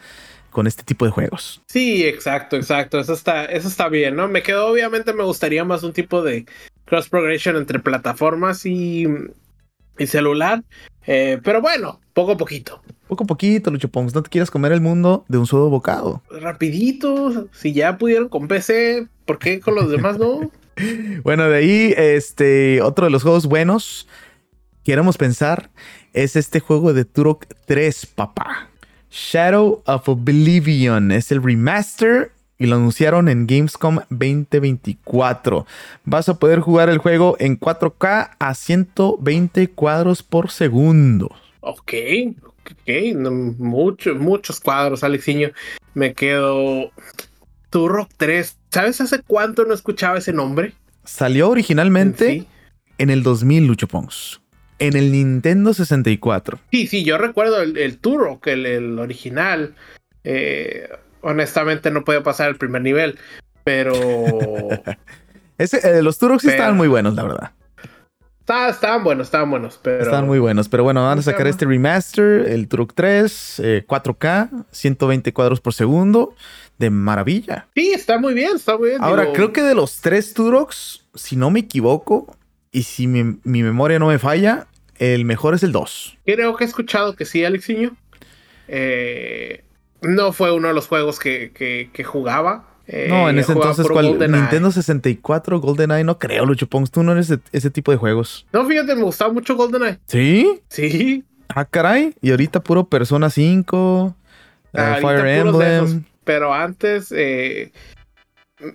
[0.50, 1.62] con este tipo de juegos.
[1.68, 3.00] Sí, exacto, exacto.
[3.00, 4.28] Eso está, eso está bien, ¿no?
[4.28, 6.44] Me quedó, obviamente, me gustaría más un tipo de
[6.84, 9.06] cross progression entre plataformas y,
[9.98, 10.64] y celular.
[11.06, 12.82] Eh, pero bueno, poco a poquito.
[13.08, 14.14] Poco a poquito, Lucho Pongs.
[14.14, 16.22] No te quieras comer el mundo de un solo bocado.
[16.30, 17.48] Rapidito.
[17.52, 20.50] Si ya pudieron con PC, ¿por qué con los demás no?
[21.22, 24.08] bueno, de ahí, este, otro de los juegos buenos,
[24.84, 25.70] queremos pensar,
[26.12, 28.70] es este juego de Turok 3, papá.
[29.10, 35.66] Shadow of Oblivion es el remaster y lo anunciaron en Gamescom 2024.
[36.04, 41.34] Vas a poder jugar el juego en 4K a 120 cuadros por segundo.
[41.60, 41.92] Ok,
[42.54, 43.16] ok,
[43.58, 45.50] muchos, muchos cuadros, Alexiño.
[45.94, 46.90] Me quedo.
[47.70, 48.56] Turok 3.
[48.70, 50.72] ¿Sabes hace cuánto no escuchaba ese nombre?
[51.04, 52.46] Salió originalmente
[52.98, 54.40] en el 2000, Lucho Pons
[54.78, 56.58] en el Nintendo 64.
[56.70, 59.74] Sí, sí, yo recuerdo el, el Turok, el, el original.
[60.24, 60.88] Eh,
[61.20, 63.18] honestamente no podía pasar el primer nivel,
[63.64, 63.92] pero...
[65.58, 67.52] Ese, eh, los Turoks sí estaban muy buenos, la verdad.
[68.68, 70.02] estaban buenos, estaban buenos, pero...
[70.02, 75.32] Estaban muy buenos, pero bueno, van a sacar este remaster, el Turok 3, 4K, 120
[75.32, 76.34] cuadros por segundo,
[76.78, 77.68] de maravilla.
[77.74, 79.02] Sí, está muy bien, está muy bien.
[79.02, 82.36] Ahora, creo que de los tres Turoks, si no me equivoco,
[82.76, 84.66] y si mi, memoria no me falla,
[84.98, 86.18] el mejor es el 2.
[86.26, 87.96] Creo que he escuchado que sí, Alexiño.
[88.68, 89.64] Eh,
[90.02, 92.64] no fue uno de los juegos que, jugaba.
[92.88, 94.18] Eh, no, en ese entonces, ¿cuál?
[94.30, 98.46] Nintendo 64, GoldenEye, no creo, Lucho Pongs, tú no eres ese tipo de juegos.
[98.52, 99.98] No, fíjate, me gustaba mucho GoldenEye.
[100.06, 100.60] ¿Sí?
[100.68, 101.24] Sí.
[101.48, 104.14] Ah, caray, y ahorita puro Persona 5,
[104.72, 106.04] eh, Fire Emblem.
[106.24, 107.72] pero antes, eh,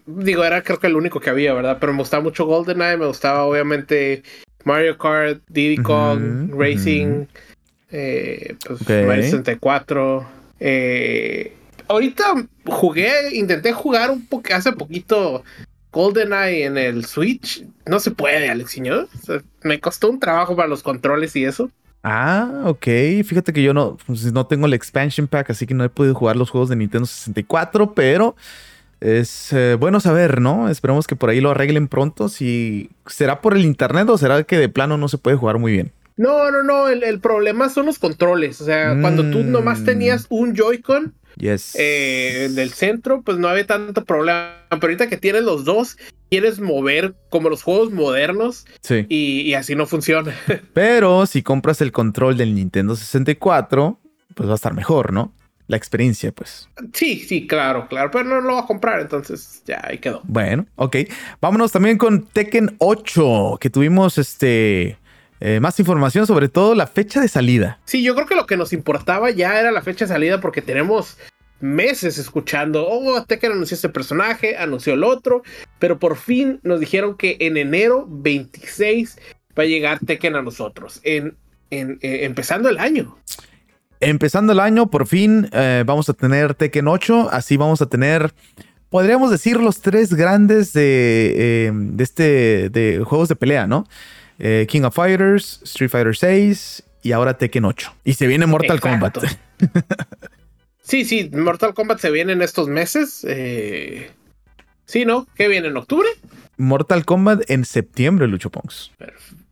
[0.06, 1.78] Digo, era creo que el único que había, ¿verdad?
[1.80, 4.22] Pero me gustaba mucho GoldenEye, me gustaba obviamente
[4.64, 7.26] Mario Kart, Diddy Kong, Racing,
[7.92, 10.41] eh, pues, Mario 64.
[10.64, 11.56] Eh,
[11.88, 12.24] ahorita
[12.68, 15.44] jugué, intenté jugar un poco hace poquito
[15.92, 17.66] GoldenEye en el Switch.
[17.88, 18.78] No se puede, Alex,
[19.64, 21.72] me costó un trabajo para los controles y eso.
[22.04, 22.86] Ah, ok.
[23.26, 26.14] Fíjate que yo no, pues, no tengo el expansion pack, así que no he podido
[26.14, 28.36] jugar los juegos de Nintendo 64, pero
[29.00, 30.70] es eh, bueno saber, ¿no?
[30.70, 32.30] Esperemos que por ahí lo arreglen pronto.
[32.30, 35.72] Si será por el internet o será que de plano no se puede jugar muy
[35.72, 35.92] bien.
[36.22, 36.88] No, no, no.
[36.88, 38.62] El, problema son los controles.
[38.62, 39.86] O sea, cuando tú nomás mm.
[39.86, 41.76] tenías un Joy-Con yes.
[41.80, 44.54] eh, del centro, pues no había tanto problema.
[44.70, 45.98] Pero ahorita que tienes los dos,
[46.30, 48.68] quieres mover como los juegos modernos.
[48.82, 49.08] Sí.
[49.10, 50.36] Y, y así no funciona.
[50.74, 54.00] Pero si compras el control del Nintendo 64,
[54.36, 55.34] pues va a estar mejor, ¿no?
[55.72, 56.68] la experiencia, pues.
[56.94, 60.20] Sí, sí, claro, claro, pero no lo va a comprar, entonces ya ahí quedó.
[60.26, 60.98] Bueno, ok.
[61.40, 64.98] Vámonos también con Tekken 8, que tuvimos este...
[65.42, 67.80] Eh, más información sobre todo la fecha de salida.
[67.86, 70.62] Sí, yo creo que lo que nos importaba ya era la fecha de salida porque
[70.62, 71.18] tenemos
[71.62, 75.44] meses escuchando, oh, Tekken anunció este personaje, anunció el otro,
[75.80, 79.18] pero por fin nos dijeron que en enero 26
[79.58, 81.36] va a llegar Tekken a nosotros, en,
[81.70, 83.18] en eh, empezando el año.
[84.00, 87.30] Empezando el año, por fin eh, vamos a tener Tekken 8.
[87.32, 88.34] Así vamos a tener,
[88.90, 93.86] podríamos decir, los tres grandes de, eh, de este, de juegos de pelea, ¿no?
[94.44, 97.94] Eh, King of Fighters, Street Fighter 6 y ahora Tekken 8.
[98.04, 99.20] Y se viene Mortal Kombat.
[100.82, 103.24] sí, sí, Mortal Kombat se viene en estos meses.
[104.86, 105.28] Sí, ¿no?
[105.36, 106.08] ¿Qué viene en octubre?
[106.58, 108.92] Mortal Kombat en septiembre, Lucho Pongs.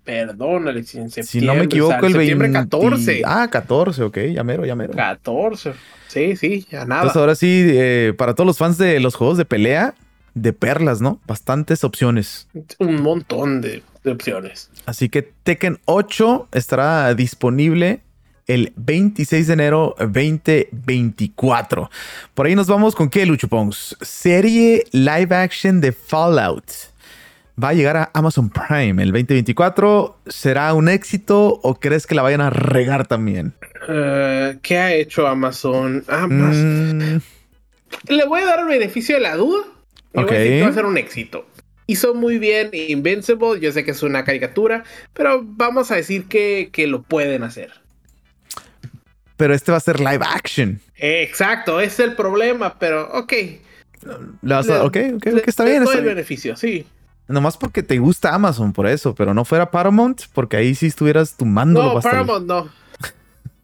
[0.04, 1.24] Perdón, Alex, en septiembre.
[1.24, 3.22] Si no me equivoco, el septiembre 14.
[3.26, 4.94] Ah, 14, ok, ya mero, ya mero.
[4.96, 5.74] 14.
[6.08, 7.02] Sí, sí, ya nada.
[7.02, 9.94] Entonces ahora sí, eh, para todos los fans de los juegos de pelea,
[10.34, 11.20] de perlas, ¿no?
[11.28, 12.48] Bastantes opciones.
[12.80, 14.70] Un montón de, opciones.
[14.86, 18.02] Así que Tekken 8 estará disponible
[18.48, 21.90] el 26 de enero 2024.
[22.34, 23.48] Por ahí nos vamos con qué, Lucho
[24.02, 26.90] Serie live action de Fallout
[27.62, 30.18] va a llegar a Amazon Prime el 2024.
[30.28, 33.54] ¿Será un éxito o crees que la vayan a regar también?
[33.88, 36.04] Eh, ¿Qué ha hecho Amazon?
[36.08, 37.18] Amazon.
[37.18, 37.22] Mm.
[38.08, 39.64] Le voy a dar el beneficio de la duda.
[40.14, 41.46] Y voy a decir que va a ser un éxito.
[41.90, 43.60] Hizo muy bien Invincible.
[43.60, 47.72] Yo sé que es una caricatura, pero vamos a decir que, que lo pueden hacer.
[49.38, 50.80] Pero este va a ser live action.
[50.98, 53.34] Exacto, ese es el problema, pero ok.
[54.04, 55.84] ok, ok, está bien.
[55.84, 56.86] Todo el beneficio, sí.
[57.28, 61.38] Nomás porque te gusta Amazon, por eso, pero no fuera Paramount, porque ahí sí estuvieras
[61.38, 61.82] tumbando.
[61.82, 62.70] No, Paramount no.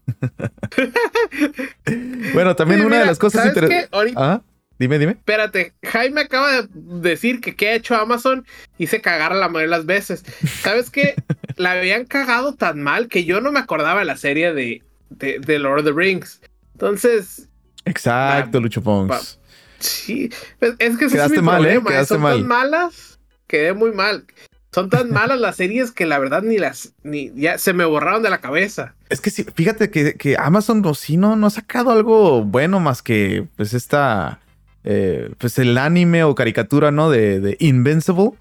[2.34, 3.90] bueno, también una de las cosas interesantes.
[4.16, 4.42] ¿Ah?
[4.78, 5.14] Dime, dime.
[5.14, 6.68] Espérate, Jaime acaba de
[7.10, 8.46] decir que qué ha hecho Amazon
[8.78, 10.24] hice cagar a la mayoría de las veces.
[10.62, 11.16] ¿Sabes qué?
[11.56, 15.60] la habían cagado tan mal que yo no me acordaba de la serie de, de,
[15.60, 16.42] Lord of the Rings.
[16.74, 17.48] Entonces.
[17.86, 19.40] Exacto, Lucho Pons.
[19.80, 21.82] Sí, pues, es que Quedaste mal, ¿eh?
[22.06, 24.26] Son tan malas, quedé muy mal.
[24.74, 28.24] Son tan malas las series que la verdad ni las, ni ya se me borraron
[28.24, 28.94] de la cabeza.
[29.08, 33.48] Es que sí, fíjate que, Amazon no, no, no ha sacado algo bueno más que
[33.56, 34.42] pues esta,
[34.86, 37.10] eh, pues el anime o caricatura, ¿no?
[37.10, 38.32] De, de Invincible.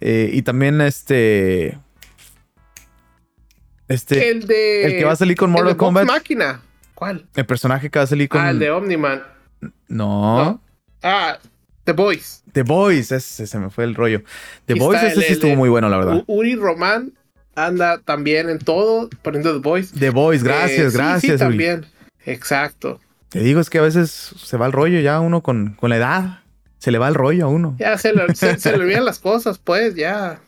[0.00, 1.78] Eh, y también este,
[3.88, 4.30] este.
[4.30, 4.84] El de.
[4.84, 6.06] El que va a salir con Mortal Kombat.
[6.06, 6.60] máquina.
[6.94, 7.26] ¿Cuál?
[7.34, 8.40] El personaje que va a salir con.
[8.40, 9.22] Ah, el de Omniman.
[9.88, 10.60] No.
[11.02, 11.38] Ah,
[11.84, 12.42] The Boys.
[12.52, 14.22] The Boys, ese se me fue el rollo.
[14.66, 16.24] The Boys, ese sí estuvo muy bueno, la verdad.
[16.26, 17.12] Uri Román
[17.54, 19.92] anda también en todo, poniendo The Boys.
[19.92, 21.32] The Boys, gracias, eh, gracias.
[21.34, 21.86] Sí, también.
[22.24, 23.00] Exacto.
[23.28, 25.96] Te digo, es que a veces se va el rollo ya uno con, con la
[25.96, 26.40] edad.
[26.78, 27.74] Se le va el rollo a uno.
[27.78, 30.40] Ya se le, se le olvidan las cosas, pues, ya.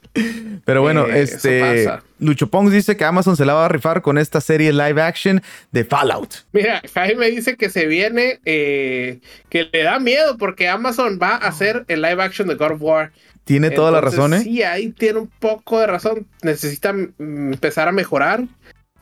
[0.64, 1.88] Pero bueno, eh, este
[2.18, 5.42] Lucho Pong dice que Amazon se la va a rifar con esta serie live action
[5.70, 6.46] de Fallout.
[6.52, 11.48] Mira, Jaime dice que se viene, eh, que le da miedo porque Amazon va a
[11.48, 13.12] hacer el live action de God of War.
[13.44, 14.40] Tiene toda la razón, ¿eh?
[14.40, 16.26] Sí, ahí tiene un poco de razón.
[16.42, 18.44] Necesita empezar a mejorar.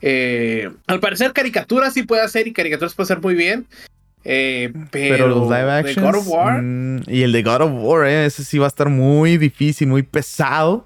[0.01, 3.65] Eh, al parecer, caricaturas sí puede hacer y caricaturas puede hacer muy bien.
[4.23, 6.05] Eh, pero, los live action.
[6.05, 6.61] God of War.
[6.61, 9.87] Mm, y el de God of War, eh, ese sí va a estar muy difícil,
[9.87, 10.85] muy pesado.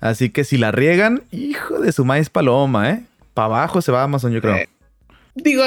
[0.00, 3.02] Así que si la riegan, hijo de su maíz paloma, ¿eh?
[3.32, 4.56] Para abajo se va Amazon, yo creo.
[5.36, 5.62] Digo,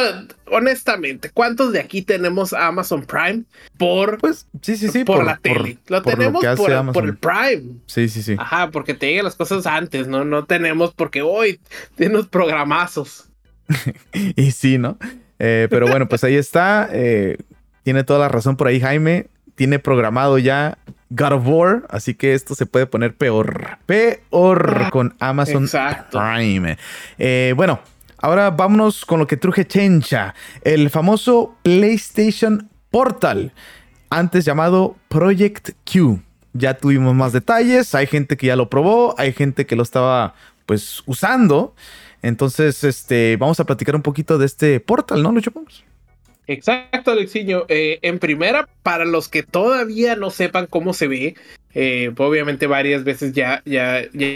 [0.47, 3.43] honestamente, ¿cuántos de aquí tenemos Amazon Prime
[3.77, 5.77] por, pues, sí, sí, sí, por, la tele?
[5.87, 7.75] Lo tenemos por, por, el Prime.
[7.85, 8.35] Sí, sí, sí.
[8.39, 10.25] Ajá, porque te llegan las cosas antes, ¿no?
[10.25, 11.59] No tenemos porque hoy
[11.95, 13.29] tenemos programazos.
[14.13, 14.97] y sí, ¿no?
[15.37, 16.89] Eh, pero bueno, pues ahí está.
[16.91, 17.37] Eh,
[17.83, 19.27] tiene toda la razón por ahí, Jaime.
[19.53, 20.79] Tiene programado ya
[21.09, 23.77] God of War, así que esto se puede poner peor.
[23.85, 25.69] Peor ah, con Amazon
[26.11, 26.77] Prime.
[27.19, 27.81] Eh, bueno,
[28.21, 30.33] ahora vámonos con lo que truje Chencha.
[30.63, 33.53] El famoso PlayStation Portal,
[34.09, 36.21] antes llamado Project Q.
[36.53, 40.33] Ya tuvimos más detalles, hay gente que ya lo probó, hay gente que lo estaba
[40.65, 41.75] pues usando.
[42.21, 45.51] Entonces, este, vamos a platicar un poquito de este portal, ¿no, Lucho
[46.47, 47.65] Exacto, Alexiño.
[47.69, 51.35] Eh, en primera, para los que todavía no sepan cómo se ve,
[51.75, 54.27] eh, obviamente varias veces ya, ya, ya,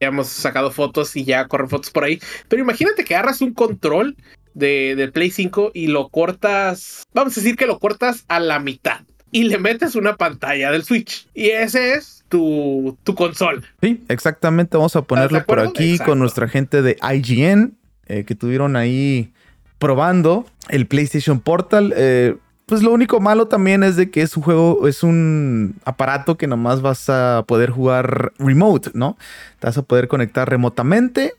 [0.00, 2.20] hemos sacado fotos y ya corren fotos por ahí.
[2.48, 4.16] Pero imagínate que agarras un control
[4.54, 8.58] de, de Play 5 y lo cortas, vamos a decir que lo cortas a la
[8.58, 11.28] mitad y le metes una pantalla del Switch.
[11.34, 13.60] Y ese es tu, tu consola.
[13.82, 14.76] Sí, exactamente.
[14.76, 19.32] Vamos a ponerlo por aquí con nuestra gente de IGN eh, que tuvieron ahí
[19.78, 21.92] probando el PlayStation Portal.
[21.96, 26.36] Eh, pues lo único malo también es de que es un juego, es un aparato
[26.36, 29.16] que nomás vas a poder jugar remote, ¿no?
[29.60, 31.34] Te vas a poder conectar remotamente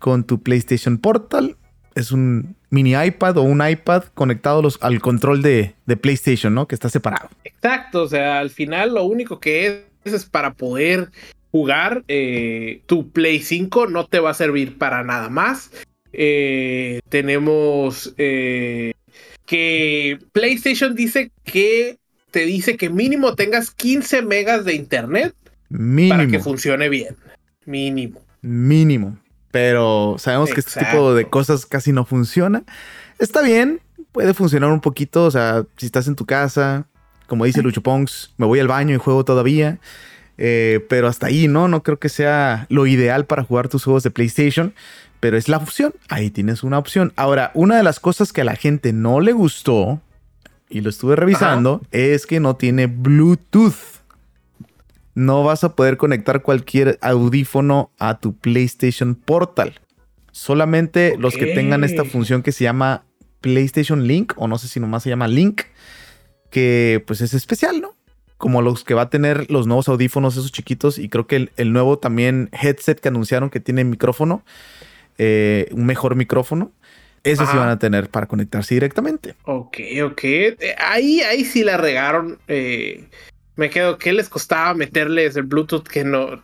[0.00, 1.56] con tu PlayStation Portal.
[1.94, 6.66] Es un mini iPad o un iPad conectado al control de, PlayStation, ¿no?
[6.66, 7.30] Que está separado.
[7.44, 11.10] Exacto, o sea, al final lo único que es para poder
[11.52, 15.70] jugar, eh, tu Play 5 no te va a servir para nada más.
[16.12, 18.94] Eh, tenemos eh,
[19.46, 21.98] que PlayStation dice que
[22.30, 25.34] te dice que mínimo tengas 15 megas de internet
[26.08, 27.16] para que funcione bien.
[27.64, 28.20] Mínimo.
[28.42, 29.18] Mínimo.
[29.50, 32.64] Pero sabemos que este tipo de cosas casi no funciona.
[33.18, 33.80] Está bien,
[34.12, 35.24] puede funcionar un poquito.
[35.24, 36.86] O sea, si estás en tu casa,
[37.26, 39.78] como dice Lucho Pongs, me voy al baño y juego todavía.
[40.38, 41.68] Eh, pero hasta ahí, ¿no?
[41.68, 44.74] No creo que sea lo ideal para jugar tus juegos de PlayStation.
[45.20, 45.94] Pero es la opción.
[46.08, 47.12] Ahí tienes una opción.
[47.16, 50.00] Ahora, una de las cosas que a la gente no le gustó,
[50.68, 54.02] y lo estuve revisando, es que no tiene Bluetooth.
[55.14, 59.80] No vas a poder conectar cualquier audífono a tu PlayStation Portal.
[60.32, 63.04] Solamente los que tengan esta función que se llama
[63.40, 65.62] PlayStation Link, o no sé si nomás se llama Link,
[66.50, 67.95] que pues es especial, ¿no?
[68.38, 70.98] Como los que va a tener los nuevos audífonos, esos chiquitos.
[70.98, 74.42] Y creo que el, nuevo también headset que anunciaron que tiene micrófono,
[75.18, 76.72] eh, un mejor micrófono.
[77.24, 79.34] Ese sí van a tener para conectarse directamente.
[79.44, 80.24] Ok, ok.
[80.24, 82.38] Eh, ahí, ahí sí la regaron.
[82.46, 83.08] Eh,
[83.56, 86.40] me quedo, ¿qué les costaba meterles el Bluetooth que no,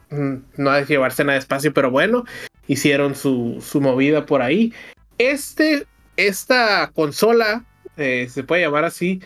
[0.56, 1.72] no hay que llevarse nada de espacio?
[1.72, 2.24] Pero bueno,
[2.66, 4.72] hicieron su, su movida por ahí.
[5.18, 7.64] Este, esta consola,
[7.96, 9.20] se puede llamar así,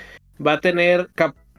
[0.44, 1.08] va a tener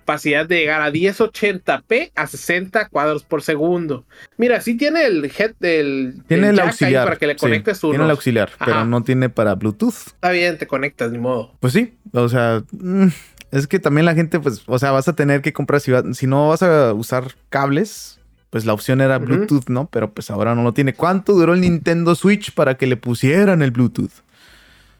[0.07, 4.05] capacidad de llegar a 1080p a 60 cuadros por segundo.
[4.37, 8.11] Mira, sí tiene el head del tiene el, auxiliar para que le conectes Tiene el
[8.11, 10.07] auxiliar, pero no tiene para Bluetooth.
[10.07, 11.53] Está bien, te conectas ni modo.
[11.59, 13.07] Pues sí, o sea, mm,
[13.51, 16.25] es que también la gente pues, o sea, vas a tener que comprar si, si
[16.25, 19.89] no vas a usar cables, pues la opción era Bluetooth, ¿no?
[19.91, 20.93] Pero pues ahora no lo tiene.
[20.93, 24.11] ¿Cuánto duró el Nintendo Switch para que le pusieran el Bluetooth?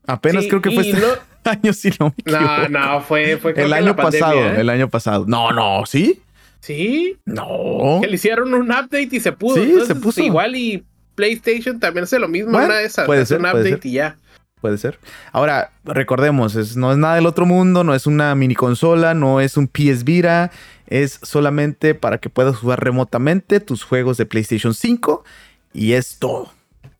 [0.06, 1.02] Apenas creo que fue este
[1.62, 4.62] año, si no me No, no, fue, fue el año pasado, ¿eh?
[4.62, 5.26] el año pasado.
[5.28, 6.22] No, no, ¿sí?
[6.60, 7.18] Sí.
[7.26, 8.00] No.
[8.02, 9.56] Que le hicieron un update y se pudo.
[9.56, 10.22] Sí, se puso.
[10.22, 10.84] Igual y
[11.16, 12.58] PlayStation también hace lo mismo.
[12.58, 13.06] una de esas.
[13.06, 14.18] Puede ser, un update y ya.
[14.62, 15.00] Puede ser.
[15.32, 19.56] Ahora, recordemos, no es nada del otro mundo, no es una mini consola, no es
[19.56, 20.52] un PS Vita,
[20.88, 25.24] es solamente para que puedas jugar remotamente tus juegos de PlayStation 5
[25.74, 26.57] y es todo.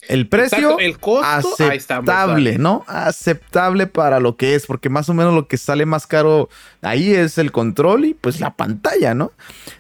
[0.08, 2.86] El precio el costo, aceptable, ¿no?
[2.88, 6.50] Aceptable para lo que es, porque más o menos lo que sale más caro
[6.82, 9.32] ahí es el control y pues la pantalla, ¿no?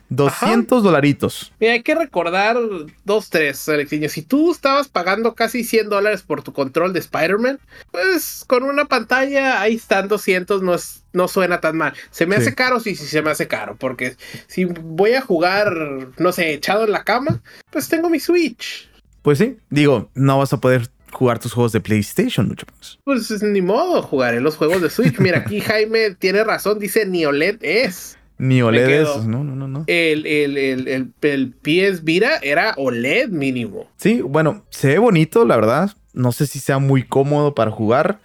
[0.09, 1.51] 200 dolaritos.
[1.59, 2.57] Mira, hay que recordar
[3.03, 4.07] dos, tres, Alexiño.
[4.09, 7.59] Si tú estabas pagando casi 100 dólares por tu control de Spider-Man,
[7.91, 11.93] pues con una pantalla ahí están 200, no, es, no suena tan mal.
[12.11, 12.79] ¿Se me hace caro?
[12.79, 14.15] Sí, sí, se me hace caro, porque
[14.47, 15.75] si voy a jugar,
[16.17, 18.89] no sé, echado en la cama, pues tengo mi Switch.
[19.27, 22.97] Pues sí, digo, no vas a poder jugar tus juegos de PlayStation mucho más.
[23.03, 25.19] Pues ni modo, jugaré los juegos de Switch.
[25.19, 28.17] Mira, aquí Jaime tiene razón, dice ni OLED es.
[28.37, 29.83] Ni OLED es, no, no, no, no.
[29.87, 33.91] El, el, el, el, PS Vita era OLED mínimo.
[33.97, 35.91] Sí, bueno, se ve bonito, la verdad.
[36.13, 38.19] No sé si sea muy cómodo para jugar.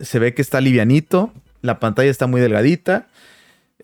[0.00, 1.32] Se ve que está livianito.
[1.62, 3.08] La pantalla está muy delgadita.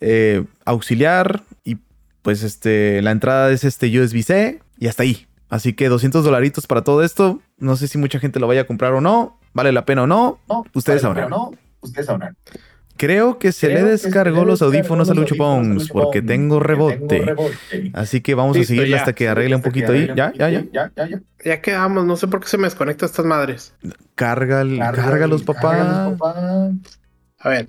[0.02, 1.44] Eh, auxiliar.
[1.64, 1.78] Y
[2.20, 4.60] pues este, la entrada es este USB-C.
[4.78, 5.27] Y hasta ahí.
[5.48, 7.40] Así que 200 dolaritos para todo esto.
[7.58, 9.38] No sé si mucha gente lo vaya a comprar o no.
[9.54, 10.40] ¿Vale la pena o no?
[10.74, 11.30] Ustedes sabrán.
[11.30, 12.36] No, ustedes sabrán.
[12.96, 17.34] Creo que se le descargó los audífonos a Lucho Pons porque tengo rebote.
[17.94, 20.08] Así que vamos a seguirle hasta que arregle un poquito ahí.
[20.08, 20.64] Ya, ya, ya.
[20.72, 21.20] Ya, ya, ya.
[21.44, 22.04] Ya quedamos.
[22.04, 23.72] No sé por qué se me desconecta estas madres.
[24.16, 26.16] Carga, cárgalos, papá.
[27.38, 27.68] A ver.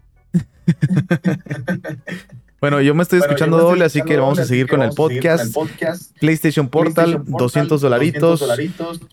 [2.62, 5.56] Bueno, yo me estoy escuchando doble, así que vamos a seguir con el podcast.
[6.20, 8.44] PlayStation Portal, 200 dolaritos.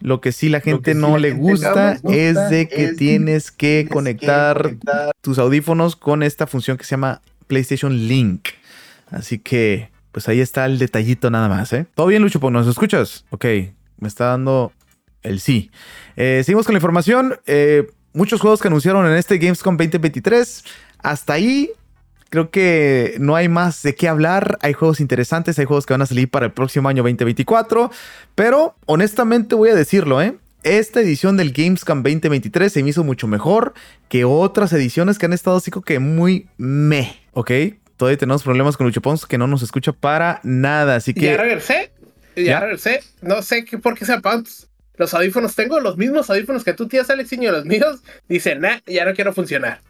[0.00, 4.76] Lo que sí la gente no le gusta es de que tienes que conectar
[5.20, 8.48] tus audífonos con esta función que se llama PlayStation Link.
[9.10, 11.86] Así que, pues ahí está el detallito nada más, ¿eh?
[11.94, 12.40] ¿Todo bien, Lucho?
[12.50, 13.24] ¿Nos escuchas?
[13.30, 13.44] Ok,
[13.98, 14.72] me está dando
[15.22, 15.70] el sí.
[16.16, 17.38] Eh, seguimos con la información.
[17.46, 20.64] Eh, muchos juegos que anunciaron en este Gamescom 2023.
[20.98, 21.70] Hasta ahí
[22.36, 24.58] Creo que no hay más de qué hablar.
[24.60, 27.90] Hay juegos interesantes, hay juegos que van a salir para el próximo año 2024.
[28.34, 30.36] Pero honestamente voy a decirlo, ¿eh?
[30.62, 33.72] Esta edición del Gamescom 2023 se me hizo mucho mejor
[34.10, 37.52] que otras ediciones que han estado así como que muy meh, ¿ok?
[37.96, 41.22] Todavía tenemos problemas con Lucho Pons que no nos escucha para nada, así que...
[41.22, 41.90] Ya regresé,
[42.36, 43.00] ya, regresé.
[43.22, 44.44] No sé qué, por qué se apagan
[44.98, 45.54] los audífonos.
[45.54, 49.14] Tengo los mismos audífonos que tú tienes, Alex, y los míos dicen, nah, ya no
[49.14, 49.80] quiero funcionar.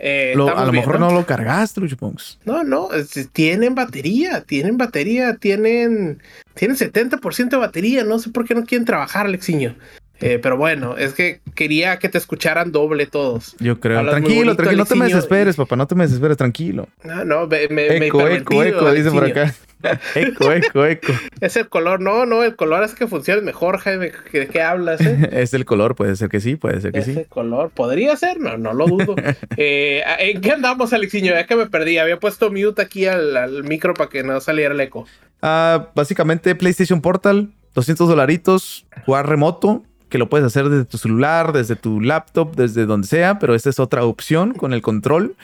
[0.00, 2.38] Eh, a lo mejor no lo cargaste, Luchipunks.
[2.44, 2.88] No, no,
[3.32, 6.22] tienen batería, tienen batería, tienen,
[6.54, 8.04] tienen 70% de batería.
[8.04, 9.74] No sé por qué no quieren trabajar, Alexiño.
[10.20, 13.54] Eh, pero bueno, es que quería que te escuchacharan doble todos.
[13.60, 14.04] Yo creo.
[14.04, 16.88] tranquilo, tranquilo, no te me desesperes, papá, no te me desesperes, tranquilo.
[17.04, 19.54] No, no, me, me, eco, eco, eco, dice por acá.
[20.16, 21.12] eco, eco, eco.
[21.40, 24.12] Es el color, no, no, el color es que funcione mejor, Jaime.
[24.32, 25.00] ¿De qué hablas?
[25.00, 25.28] Eh?
[25.32, 27.12] es el color, puede ser que sí, puede ser que sí.
[27.12, 29.14] Es el color, podría ser, no, no lo dudo.
[29.56, 31.32] eh, ¿En qué andamos, Alexiño?
[31.32, 34.74] Ya que me perdí, había puesto mute aquí al, al micro para que no saliera
[34.74, 35.06] el eco.
[35.42, 41.52] Ah, básicamente PlayStation Portal, 200 dolaritos, jugar remoto, que lo puedes hacer desde tu celular,
[41.52, 45.36] desde tu laptop, desde donde sea, pero esta es otra opción con el control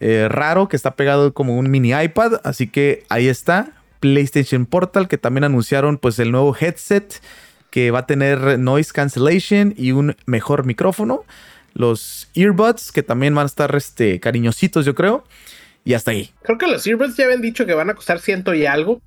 [0.00, 5.08] eh, raro que está pegado como un mini iPad, así que ahí está PlayStation Portal
[5.08, 7.20] que también anunciaron pues el nuevo headset
[7.68, 11.24] que va a tener noise cancellation y un mejor micrófono,
[11.74, 15.24] los earbuds que también van a estar este cariñositos yo creo.
[15.82, 16.30] Y hasta ahí.
[16.42, 19.00] Creo que los earbuds ya habían dicho que van a costar ciento y algo.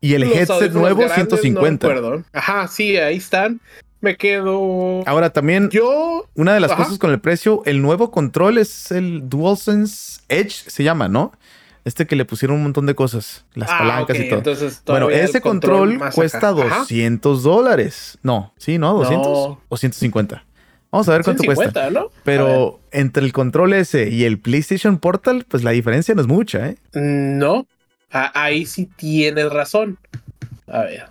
[0.00, 1.88] Y el headset nuevo, 150.
[2.32, 3.60] Ajá, sí, ahí están
[4.06, 5.02] me quedo.
[5.06, 6.26] Ahora también, yo.
[6.34, 10.84] Una de las cosas con el precio, el nuevo control es el DualSense Edge, se
[10.84, 11.32] llama, ¿no?
[11.84, 14.38] Este que le pusieron un montón de cosas, las Ah, palancas y todo.
[14.38, 16.62] entonces Bueno, ese control, cuesta acá.
[16.66, 16.78] Ajá.
[16.80, 18.18] 200 dólares.
[18.22, 18.98] No, sí, ¿no?
[19.04, 19.60] ¿200 No.
[19.68, 20.44] o 150?
[20.90, 21.62] Vamos a ver cuánto cuesta.
[21.64, 22.00] 150, ¿no?
[22.00, 22.12] A ver.
[22.24, 26.68] Pero entre el control ese y el PlayStation Portal, pues la diferencia no es mucha,
[26.70, 26.76] ¿eh?
[26.94, 27.66] No,
[28.10, 29.98] a- ahí sí tienes razón.
[30.68, 31.06] A ver,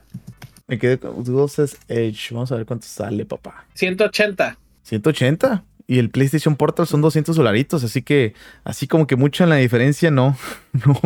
[0.67, 2.31] Me quedé con DualSense Edge.
[2.33, 3.65] Vamos a ver cuánto sale, papá.
[3.75, 4.57] 180.
[4.83, 5.63] 180.
[5.87, 7.83] Y el PlayStation Portal son 200 dolaritos.
[7.83, 10.37] Así que, así como que mucha en la diferencia, no.
[10.85, 10.99] No.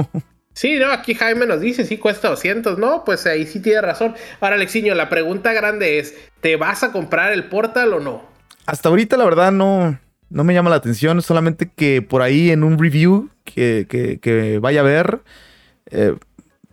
[0.54, 3.04] Sí, no, aquí Jaime nos dice, sí cuesta 200, ¿no?
[3.06, 4.16] Pues ahí sí tiene razón.
[4.42, 8.26] Ahora, Alexiño, la pregunta grande es, ¿te vas a comprar el Portal o no?
[8.66, 9.98] Hasta ahorita, la verdad, no,
[10.30, 11.22] no me llama la atención.
[11.22, 15.22] Solamente que por ahí en un review que, que- que vaya a ver,
[15.92, 16.16] eh,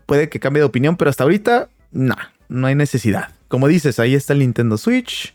[0.07, 0.97] puede que cambie de opinión.
[0.97, 2.17] Pero hasta ahorita, nah,
[2.49, 3.31] no hay necesidad.
[3.49, 5.35] Como dices, ahí está el Nintendo Switch.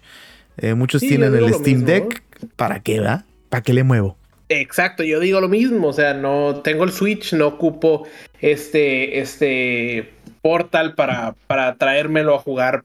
[0.57, 2.23] eh, muchos Sí, tienen el Steam mismo, Deck.
[2.55, 3.25] ¿Para qué, va?
[3.49, 4.17] ¿Para qué le muevo?
[4.49, 8.05] Exacto, yo digo lo mismo, o sea, no tengo el Switch, no ocupo
[8.41, 12.83] este, este Portal para, para traérmelo a jugar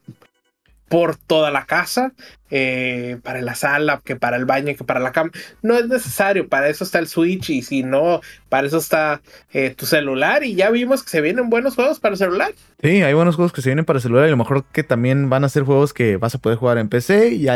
[0.89, 2.13] por toda la casa,
[2.49, 5.31] eh, para la sala, que para el baño, que para la cama.
[5.61, 9.21] No es necesario, para eso está el Switch y si no, para eso está
[9.51, 12.53] eh, tu celular y ya vimos que se vienen buenos juegos para el celular.
[12.81, 15.29] Sí, hay buenos juegos que se vienen para celular y a lo mejor que también
[15.29, 17.47] van a ser juegos que vas a poder jugar en PC y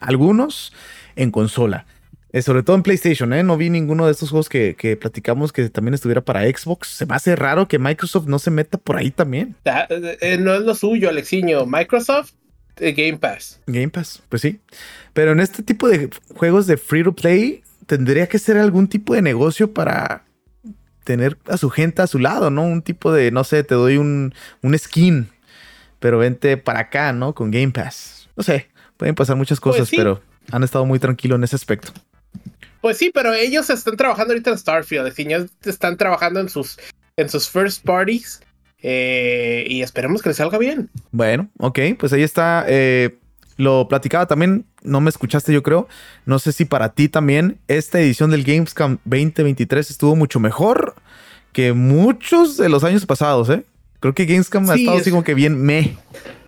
[0.00, 0.72] algunos
[1.16, 1.86] en consola.
[2.32, 3.42] Eh, sobre todo en PlayStation, ¿eh?
[3.42, 6.88] No vi ninguno de estos juegos que, que platicamos que también estuviera para Xbox.
[6.88, 9.54] Se me hace raro que Microsoft no se meta por ahí también.
[9.66, 11.66] Ah, eh, eh, no es lo suyo, Alexiño.
[11.66, 12.32] Microsoft,
[12.76, 13.60] eh, Game Pass.
[13.66, 14.60] Game Pass, pues sí.
[15.12, 19.14] Pero en este tipo de juegos de free to play tendría que ser algún tipo
[19.14, 20.24] de negocio para
[21.04, 22.62] tener a su gente a su lado, ¿no?
[22.64, 25.28] Un tipo de, no sé, te doy un, un skin,
[26.00, 27.34] pero vente para acá, ¿no?
[27.34, 28.30] Con Game Pass.
[28.36, 29.96] No sé, pueden pasar muchas Pues cosas, sí.
[29.96, 31.92] pero han estado muy tranquilos en ese aspecto.
[32.82, 35.12] Pues sí, pero ellos están trabajando ahorita en Starfield.
[35.18, 36.78] Ellos están trabajando en sus,
[37.16, 38.42] en sus first parties.
[38.82, 40.90] eh, y esperemos que les salga bien.
[41.12, 42.64] Bueno, ok, pues ahí está.
[42.68, 43.16] eh,
[43.56, 45.86] lo platicaba también, no me escuchaste yo creo.
[46.26, 50.96] No sé si para ti también esta edición del Gamescom 2023 estuvo mucho mejor
[51.52, 53.62] que muchos de los años pasados, ¿eh?
[54.00, 55.96] Creo que Gamescom ha Sí, estado es- así como que bien me.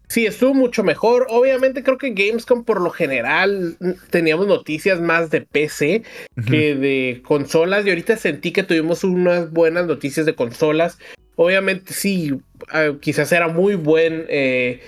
[0.08, 1.26] Sí, estuvo mucho mejor.
[1.30, 6.02] Obviamente creo que Gamescom por lo general mm, teníamos noticias más de PC
[6.46, 7.86] que de consolas.
[7.86, 10.98] Y ahorita sentí que tuvimos unas buenas noticias de consolas.
[11.36, 12.38] Obviamente sí,
[12.70, 14.80] ah, quizás era muy buen eh,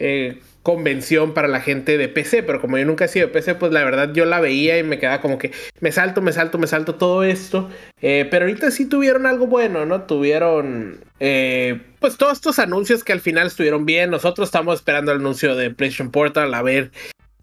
[0.00, 3.54] eh, convención para la gente de PC, pero como yo nunca he sido de PC,
[3.54, 6.58] pues la verdad yo la veía y me quedaba como que me salto, me salto,
[6.58, 7.70] me salto todo esto.
[8.02, 10.02] Eh, pero ahorita sí tuvieron algo bueno, ¿no?
[10.02, 14.10] Tuvieron eh, pues todos estos anuncios que al final estuvieron bien.
[14.10, 16.90] Nosotros estamos esperando el anuncio de PlayStation Portal a ver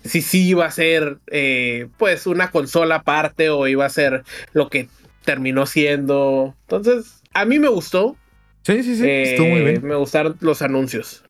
[0.04, 4.70] si sí iba a ser eh, pues una consola aparte o iba a ser lo
[4.70, 4.90] que
[5.26, 6.56] terminó siendo.
[6.62, 8.16] Entonces, a mí me gustó.
[8.62, 9.86] Sí, sí, sí, estuvo muy bien.
[9.86, 11.24] Me gustaron los anuncios.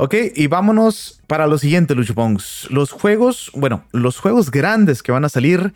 [0.00, 2.68] Ok, y vámonos para lo siguiente, Luchopongs.
[2.70, 5.74] Los juegos, bueno, los juegos grandes que van a salir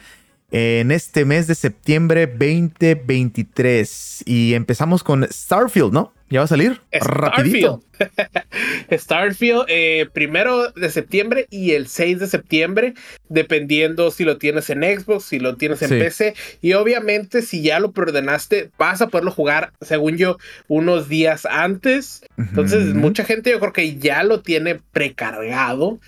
[0.52, 4.22] en este mes de septiembre 2023.
[4.26, 6.12] Y empezamos con Starfield, ¿no?
[6.28, 7.82] Ya va a salir rapidito.
[7.94, 8.42] Starfield.
[8.98, 12.94] Starfield, eh, primero de septiembre y el 6 de septiembre,
[13.28, 15.98] dependiendo si lo tienes en Xbox, si lo tienes en Sí.
[15.98, 16.34] PC.
[16.62, 20.38] Y obviamente, si ya lo preordenaste, vas a poderlo jugar, según yo,
[20.68, 22.24] unos días antes.
[22.38, 25.98] Entonces, mucha gente yo creo que ya lo tiene precargado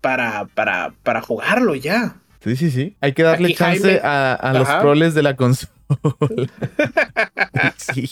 [0.00, 2.16] para, para, para jugarlo ya.
[2.44, 2.96] Sí, sí, sí.
[3.00, 5.72] Hay que darle Aquí chance Jaime- a, a los proles de la consola.
[7.76, 8.10] sí.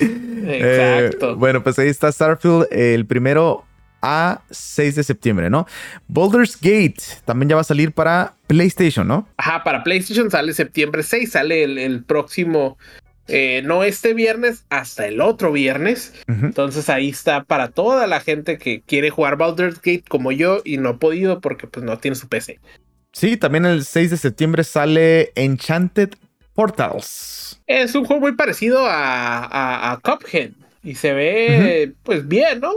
[0.00, 1.30] Exacto.
[1.32, 3.64] Eh, bueno, pues ahí está Starfield, el primero
[4.02, 5.66] a 6 de septiembre, ¿no?
[6.06, 9.28] Baldur's Gate también ya va a salir para PlayStation, ¿no?
[9.36, 12.78] Ajá, para PlayStation sale septiembre 6, sale el, el próximo,
[13.26, 16.14] eh, no este viernes, hasta el otro viernes.
[16.28, 20.76] Entonces ahí está para toda la gente que quiere jugar Baldur's Gate como yo y
[20.78, 22.60] no ha podido porque pues no tiene su PC.
[23.18, 26.10] Sí, también el 6 de septiembre sale Enchanted
[26.54, 27.60] Portals.
[27.66, 30.50] Es un juego muy parecido a, a, a Cuphead
[30.84, 32.74] y se ve pues bien, ¿no?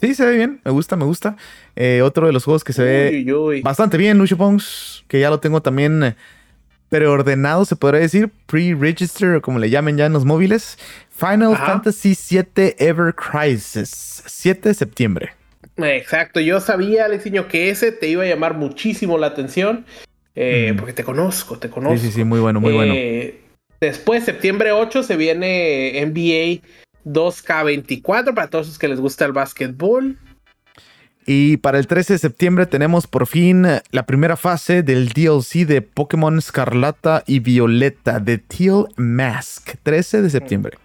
[0.00, 1.36] Sí, se ve bien, me gusta, me gusta.
[1.76, 3.62] Eh, otro de los juegos que se ve Uy, uy, uy.
[3.62, 6.16] bastante bien, Lucio Pongs, que ya lo tengo también eh,
[6.88, 10.76] preordenado, se podría decir, pre-register o como le llamen ya en los móviles.
[11.08, 11.66] Final Ajá.
[11.66, 15.34] Fantasy VII Ever Crisis, 7 de septiembre.
[15.76, 19.84] Exacto, yo sabía, Alexiño, que ese te iba a llamar muchísimo la atención
[20.36, 20.76] eh, Mm.
[20.76, 21.96] porque te conozco, te conozco.
[21.98, 22.92] Sí, sí, sí, muy bueno, muy bueno.
[22.96, 23.40] Eh,
[23.80, 26.62] Después, septiembre 8, se viene NBA
[27.04, 30.16] 2K24 para todos los que les gusta el básquetbol.
[31.26, 35.82] Y para el 13 de septiembre tenemos por fin la primera fase del DLC de
[35.82, 39.74] Pokémon Escarlata y Violeta de Teal Mask.
[39.82, 40.78] 13 de septiembre.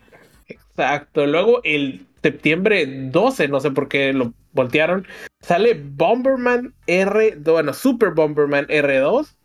[0.47, 1.25] Exacto.
[1.25, 5.07] Luego el septiembre 12, no sé por qué lo voltearon,
[5.41, 9.35] sale Bomberman R, bueno, Super Bomberman R2.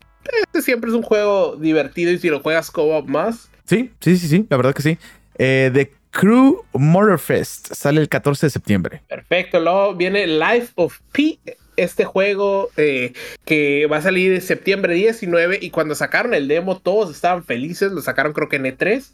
[0.46, 3.50] Este siempre es un juego divertido y si lo juegas co-op más.
[3.64, 4.98] Sí, sí, sí, sí, la verdad que sí.
[5.36, 9.02] Eh, The Crew Motorfest sale el 14 de septiembre.
[9.08, 11.38] Perfecto, luego viene Life of P,
[11.76, 13.12] este juego eh,
[13.44, 17.92] que va a salir en septiembre 19 y cuando sacaron el demo todos estaban felices,
[17.92, 19.12] lo sacaron creo que en E3.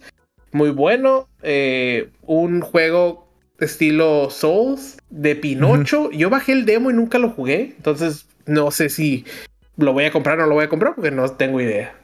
[0.52, 3.29] Muy bueno, eh, un juego
[3.60, 6.10] estilo Souls de Pinocho.
[6.10, 9.24] Yo bajé el demo y nunca lo jugué, entonces no sé si
[9.76, 11.94] lo voy a comprar o no lo voy a comprar porque no tengo idea.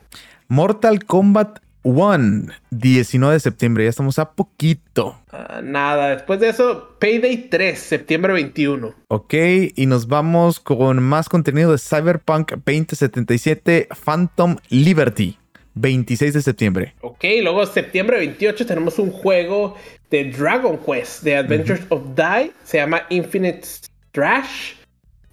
[0.49, 5.21] Mortal Kombat 1, 19 de septiembre, ya estamos a poquito.
[5.31, 8.93] Ah, nada, después de eso, Payday 3, septiembre 21.
[9.09, 9.35] Ok,
[9.75, 15.39] y nos vamos con más contenido de Cyberpunk 2077 Phantom Liberty.
[15.77, 16.95] 26 de septiembre.
[17.03, 19.77] Ok, luego septiembre 28 tenemos un juego
[20.11, 23.67] de Dragon Quest, de Adventures of Die, se llama Infinite
[24.13, 24.73] Trash.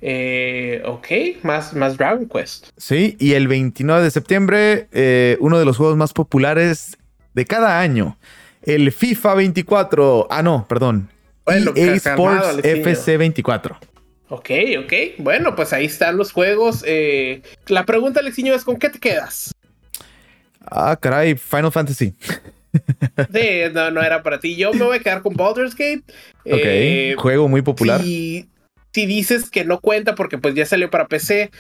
[0.01, 2.67] Eh, ok, más, más Dragon Quest.
[2.75, 6.97] Sí, y el 29 de septiembre, eh, uno de los juegos más populares
[7.33, 8.17] de cada año,
[8.63, 10.27] el FIFA 24.
[10.29, 11.09] Ah, no, perdón.
[11.45, 13.77] Bueno, EA Sports FC 24.
[14.29, 14.49] Ok,
[14.83, 14.93] ok.
[15.19, 16.83] Bueno, pues ahí están los juegos.
[16.87, 19.52] Eh, la pregunta, Alexiño, es: ¿con qué te quedas?
[20.75, 22.15] Ah, caray, Final Fantasy.
[23.31, 24.55] sí, no, no era para ti.
[24.55, 26.03] Yo me voy a quedar con Baldur's Gate.
[26.45, 28.01] Ok, eh, juego muy popular.
[28.03, 28.49] Y
[28.91, 31.51] si dices que no cuenta porque pues ya salió para PC,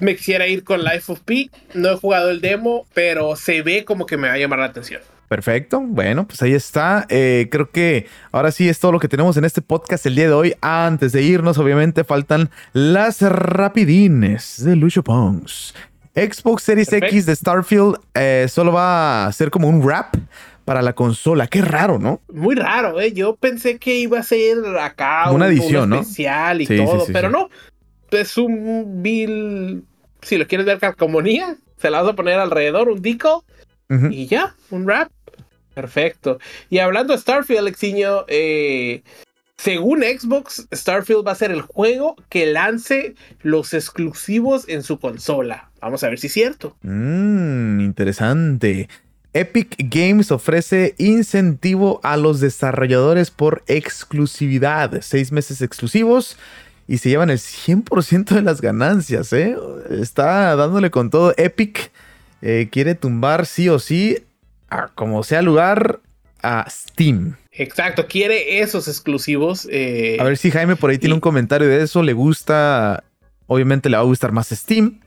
[0.00, 1.50] me quisiera ir con Life of P.
[1.74, 4.66] No he jugado el demo, pero se ve como que me va a llamar la
[4.66, 5.02] atención.
[5.28, 7.06] Perfecto, bueno, pues ahí está.
[7.08, 10.26] Eh, creo que ahora sí es todo lo que tenemos en este podcast el día
[10.26, 10.54] de hoy.
[10.60, 15.74] Antes de irnos, obviamente faltan las rapidines de Lucio Pons.
[16.16, 20.16] Xbox Series X de Starfield eh, solo va a ser como un wrap
[20.64, 21.46] para la consola.
[21.46, 22.22] Qué raro, ¿no?
[22.32, 23.12] Muy raro, ¿eh?
[23.12, 26.00] Yo pensé que iba a ser acá una edición, ¿no?
[26.00, 27.50] especial y todo, pero no.
[28.10, 29.84] Es un bill.
[30.22, 33.44] Si lo quieres ver calcomanía, se la vas a poner alrededor, un dico
[34.10, 35.10] y ya, un wrap.
[35.74, 36.38] Perfecto.
[36.70, 39.02] Y hablando de Starfield, Alexiño, eh,
[39.58, 45.70] según Xbox, Starfield va a ser el juego que lance los exclusivos en su consola.
[45.86, 46.76] Vamos a ver si es cierto.
[46.82, 48.88] Mmm, interesante.
[49.32, 55.00] Epic Games ofrece incentivo a los desarrolladores por exclusividad.
[55.02, 56.36] Seis meses exclusivos
[56.88, 59.32] y se llevan el 100% de las ganancias.
[59.32, 59.56] ¿eh?
[59.90, 61.32] Está dándole con todo.
[61.36, 61.92] Epic
[62.42, 64.24] eh, quiere tumbar sí o sí,
[64.68, 66.00] a como sea lugar,
[66.42, 67.36] a Steam.
[67.52, 69.68] Exacto, quiere esos exclusivos.
[69.70, 72.02] Eh, a ver si Jaime por ahí tiene un comentario de eso.
[72.02, 73.04] Le gusta,
[73.46, 74.98] obviamente le va a gustar más Steam,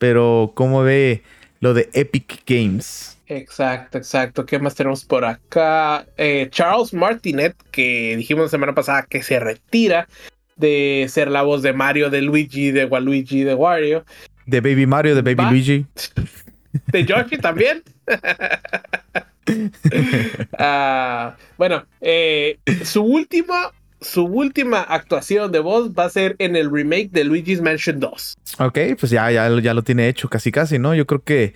[0.00, 1.22] pero ¿cómo ve
[1.60, 3.18] lo de Epic Games?
[3.26, 4.46] Exacto, exacto.
[4.46, 6.06] ¿Qué más tenemos por acá?
[6.16, 10.08] Eh, Charles Martinet, que dijimos la semana pasada que se retira
[10.56, 14.06] de ser la voz de Mario, de Luigi, de Waluigi, de Wario.
[14.46, 15.86] De Baby Mario, de Baby Luigi.
[16.86, 17.82] De Yoshi también.
[20.58, 26.70] Ah, bueno, eh, su última su última actuación de voz va a ser en el
[26.70, 28.36] remake de Luigi's Mansion 2.
[28.58, 30.94] Ok, pues ya, ya, ya lo tiene hecho casi casi, ¿no?
[30.94, 31.54] Yo creo que...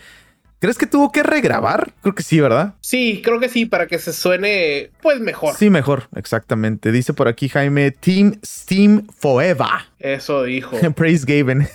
[0.59, 1.92] ¿Crees que tuvo que regrabar?
[2.01, 2.74] Creo que sí, ¿verdad?
[2.80, 5.55] Sí, creo que sí, para que se suene pues mejor.
[5.57, 6.90] Sí, mejor, exactamente.
[6.90, 9.66] Dice por aquí Jaime, Team Steam Forever.
[9.99, 10.78] Eso dijo.
[10.97, 11.68] Praise Gaben.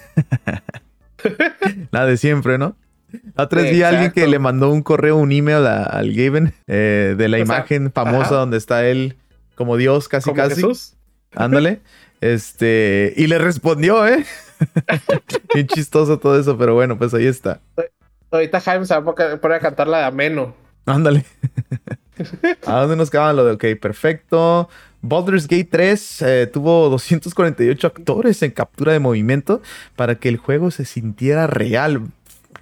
[1.92, 2.76] La de siempre, ¿no?
[3.36, 7.30] A tres días alguien que le mandó un correo, un email al Gaben eh, de
[7.30, 9.18] la imagen famosa donde está él
[9.60, 10.64] como Dios, casi casi.
[11.36, 11.82] Ándale.
[12.22, 14.26] Este, y le respondió, ¿eh?
[15.54, 17.60] Bien chistoso todo eso, pero bueno, pues ahí está.
[18.32, 20.56] Ahorita Jaime se va a poner a cantar la de Ameno.
[20.86, 21.26] Ándale.
[22.66, 23.82] ¿A dónde nos quedaban lo de ok?
[23.82, 24.70] Perfecto.
[25.02, 29.62] Baldur's Gate 3 eh, tuvo 248 actores en captura de movimiento
[29.98, 32.04] para que el juego se sintiera real.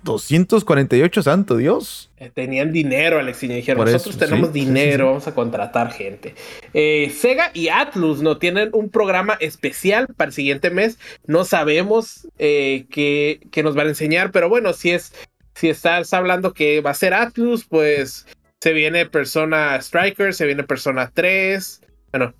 [0.04, 2.10] 248, santo Dios.
[2.18, 6.36] Eh, tenían dinero, Alex, y dijeron, nosotros tenemos dinero, vamos a contratar gente.
[6.74, 10.98] Eh, Sega y Atlus no tienen un programa especial para el siguiente mes.
[11.26, 15.14] No sabemos eh, qué, nos van a enseñar, pero bueno, si es
[15.56, 18.28] si estás hablando que va a ser Atlus, pues
[18.62, 21.82] se viene Persona Striker, se viene Persona 3.
[22.12, 22.34] Bueno,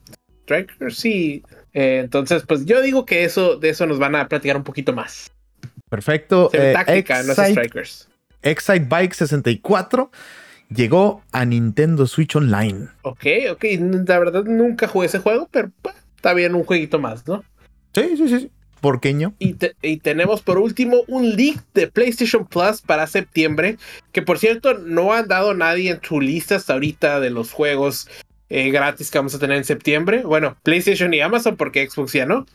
[0.44, 1.44] Striker sí.
[1.74, 5.32] entonces, pues yo digo que eso, de eso nos van a platicar un poquito más.
[5.90, 6.50] Perfecto.
[6.54, 8.08] Eh, táctica, no Strikers.
[8.42, 10.12] Excite Bike 64
[10.70, 12.88] llegó a Nintendo Switch Online.
[13.04, 13.66] Ok, ok.
[14.08, 15.72] La verdad nunca jugué ese juego, pero
[16.16, 17.44] está bien un jueguito más, ¿no?
[17.94, 18.52] Sí, sí, sí.
[18.82, 19.34] Porqueño.
[19.40, 23.78] Y, y, tenemos por último un leak de PlayStation Plus para septiembre,
[24.12, 28.08] que por cierto no han dado nadie en su lista hasta ahorita de los juegos
[28.50, 30.22] eh, gratis que vamos a tener en septiembre.
[30.24, 32.46] Bueno, PlayStation y Amazon porque Xbox ya no.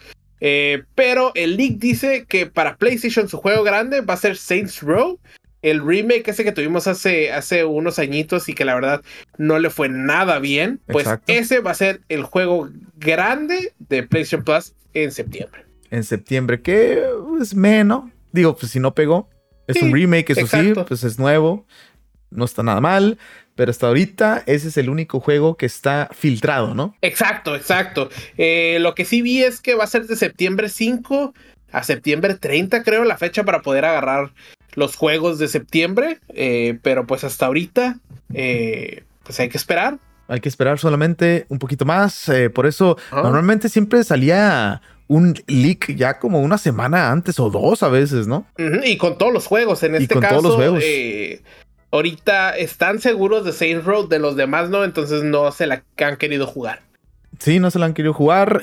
[0.44, 4.82] Eh, pero el leak dice que para PlayStation su juego grande va a ser Saints
[4.82, 5.20] Row
[5.62, 9.02] el remake ese que tuvimos hace, hace unos añitos y que la verdad
[9.38, 14.44] no le fue nada bien, pues ese va a ser el juego grande de PlayStation
[14.44, 15.64] Plus en septiembre.
[15.90, 17.04] En septiembre, que
[17.40, 18.10] es menos.
[18.32, 19.28] Digo, pues si no pegó,
[19.68, 21.66] es un remake, eso sí, pues es nuevo,
[22.30, 23.18] no está nada mal.
[23.54, 26.96] Pero hasta ahorita ese es el único juego que está filtrado, ¿no?
[27.02, 28.08] Exacto, exacto.
[28.38, 31.34] Eh, lo que sí vi es que va a ser de septiembre 5
[31.70, 34.32] a septiembre 30, creo, la fecha para poder agarrar
[34.74, 37.98] los juegos de septiembre, eh, pero pues hasta ahorita,
[38.34, 39.98] eh, pues hay que esperar.
[40.28, 42.30] Hay que esperar solamente un poquito más.
[42.54, 47.88] Por eso, normalmente siempre salía un leak ya como una semana antes o dos a
[47.88, 48.46] veces, ¿no?
[48.84, 49.82] y con todos los juegos.
[49.82, 50.58] En este caso,
[51.92, 56.16] ahorita están seguros de Saints Road, de los demás no, entonces no se la han
[56.16, 56.80] querido jugar.
[57.38, 58.62] Sí, no se la han querido jugar.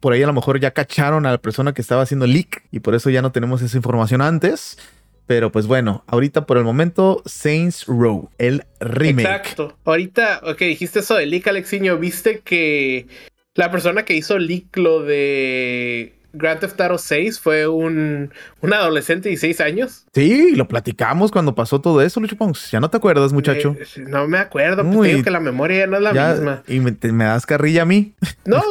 [0.00, 2.80] por ahí a lo mejor ya cacharon a la persona que estaba haciendo leak y
[2.80, 4.78] por eso ya no tenemos esa información antes.
[5.26, 9.26] Pero pues bueno, ahorita por el momento, Saints Row, el remake.
[9.26, 9.78] Exacto.
[9.84, 11.96] Ahorita, ok, dijiste eso de leak, Alexiño.
[11.96, 13.06] ¿Viste que
[13.54, 19.28] la persona que hizo leak lo de Grand Theft Auto 6 fue un, un adolescente
[19.28, 20.04] de 16 años?
[20.12, 22.36] Sí, lo platicamos cuando pasó todo eso, Lucho.
[22.70, 23.76] Ya no te acuerdas, muchacho.
[24.08, 26.62] no me acuerdo, pues digo que la memoria ya no es la misma.
[26.68, 28.14] ¿Y me, das carrilla a mí?
[28.44, 28.62] No,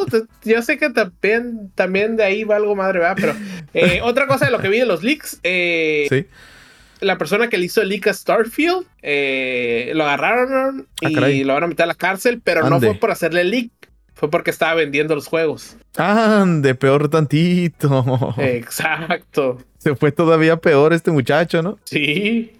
[0.44, 3.16] yo sé que también, también de ahí va algo madre, ¿verdad?
[3.20, 3.34] Pero
[3.72, 5.40] eh, otra cosa de lo que vi de los leaks.
[5.42, 6.26] Eh, sí
[7.04, 11.54] la persona que le hizo el leak a Starfield, eh, lo agarraron ah, y lo
[11.54, 13.70] van a meter a la cárcel, pero no fue por hacerle el leak,
[14.14, 15.76] fue porque estaba vendiendo los juegos.
[15.96, 18.34] Ah, de peor tantito.
[18.38, 19.58] Exacto.
[19.78, 21.78] Se fue todavía peor este muchacho, ¿no?
[21.84, 22.52] Sí.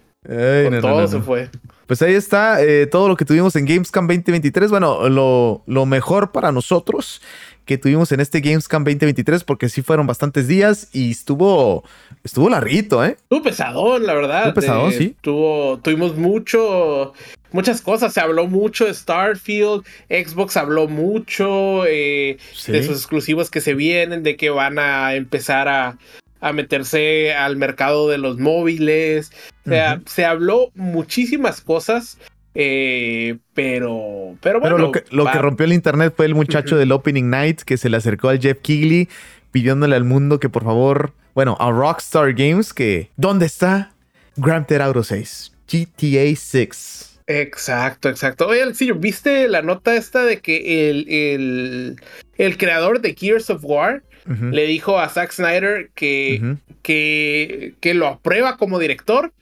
[0.81, 1.49] todo se fue.
[1.87, 4.71] Pues ahí está eh, todo lo que tuvimos en Gamescom 2023.
[4.71, 7.21] Bueno, lo, lo mejor para nosotros
[7.65, 11.83] que tuvimos en este Gamescom 2023, porque sí fueron bastantes días y estuvo,
[12.23, 13.17] estuvo larguito, ¿eh?
[13.19, 14.47] Estuvo pesadón, la verdad.
[14.47, 15.15] Estuvo pesadón, eh, sí.
[15.21, 17.13] tuvimos mucho,
[17.55, 18.13] muchas cosas.
[18.13, 22.37] Se habló mucho de Starfield, Xbox habló mucho eh,
[22.67, 25.97] de sus exclusivos que se vienen, de que van a empezar a,
[26.41, 29.31] a meterse al mercado de los móviles.
[29.65, 32.19] O sea, se habló muchísimas cosas
[32.57, 34.77] eh, pero, pero bueno.
[34.77, 37.89] lo, que, lo que, rompió el internet fue el muchacho del Opening Night que se
[37.89, 39.09] le acercó al Jeff Kigley
[39.51, 43.91] pidiéndole al mundo que por favor, bueno, a Rockstar Games que, ¿dónde está
[44.37, 45.51] Grand Theft Auto 6?
[45.67, 47.14] GTA 6.
[47.27, 48.47] Exacto, exacto.
[48.47, 51.95] Oye, Alexillo, ¿viste la nota esta de que el, el,
[52.37, 58.07] el creador de Gears of War le dijo a Zack Snyder que, que, que, lo
[58.07, 59.33] aprueba como director?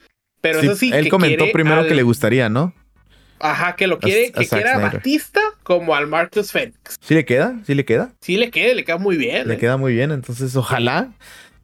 [0.41, 0.91] Pero eso sí.
[0.93, 2.73] Él comentó primero que le gustaría, ¿no?
[3.39, 6.97] Ajá, que lo quiere, que quiera Batista como al Marcus Fenix.
[7.01, 7.59] ¿Sí le queda?
[7.65, 8.13] ¿Sí le queda?
[8.21, 9.49] Sí le queda, le queda muy bien.
[9.49, 9.57] Le eh.
[9.57, 11.11] queda muy bien, entonces ojalá.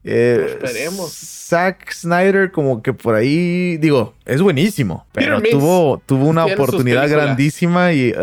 [0.03, 1.11] Eh, esperemos.
[1.11, 7.93] Zack Snyder como que por ahí, digo, es buenísimo, pero tuvo, tuvo una oportunidad grandísima
[7.93, 8.13] y...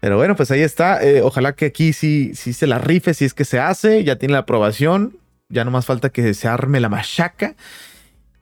[0.00, 1.04] Pero bueno, pues ahí está.
[1.04, 4.16] Eh, ojalá que aquí sí, sí se la rife, si es que se hace, ya
[4.16, 5.18] tiene la aprobación.
[5.50, 7.54] Ya no más falta que se arme la machaca.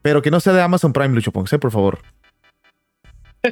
[0.03, 1.99] Pero que no sea de Amazon Prime, Lucho Ponce, por favor.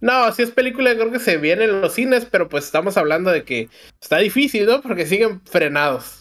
[0.00, 3.30] no, si es película, creo que se viene en los cines, pero pues estamos hablando
[3.30, 3.68] de que
[4.00, 4.80] está difícil, ¿no?
[4.80, 6.17] Porque siguen frenados.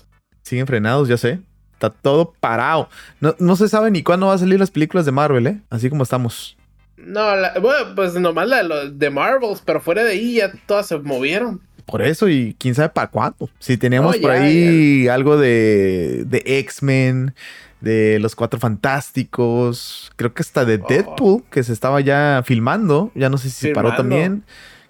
[0.47, 1.41] Siguen frenados, ya sé.
[1.73, 2.87] Está todo parado.
[3.19, 5.59] No, se sabe ni cuándo va a salir las películas de Marvel, ¿eh?
[5.69, 6.55] Así como estamos.
[6.95, 7.21] No,
[7.61, 11.59] bueno, pues nomás la de, de Marvels, pero fuera de ahí ya todas se movieron.
[11.85, 13.49] Por eso, y quién sabe para cuándo.
[13.59, 17.35] Si tenemos por ahí algo de, de X-Men,
[17.81, 20.85] de Los Cuatro Fantásticos, creo que hasta de oh.
[20.87, 24.45] Deadpool, que se estaba ya filmando, ya no sé si se paró también.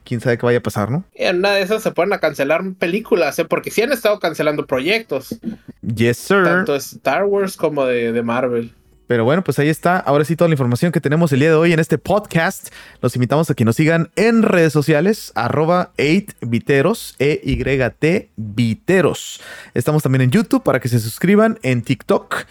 [0.08, 1.04] Quién sabe qué vaya a pasar, ¿no?
[1.16, 3.44] en una de esas se pueden a cancelar películas, ¿eh?
[3.44, 5.38] porque sí han estado cancelando proyectos.
[5.82, 6.46] Yes, sir.
[6.46, 8.74] Tanto Star Wars como de, de Marvel.
[9.08, 9.98] Pero bueno, pues ahí está.
[9.98, 12.70] Ahora sí, toda la información que tenemos el día de hoy en este podcast.
[13.02, 19.42] Los invitamos a que nos sigan en redes sociales, arroba 8viteros, E-Y-T, Viteros.
[19.74, 22.46] Estamos también en YouTube para que se suscriban, en TikTok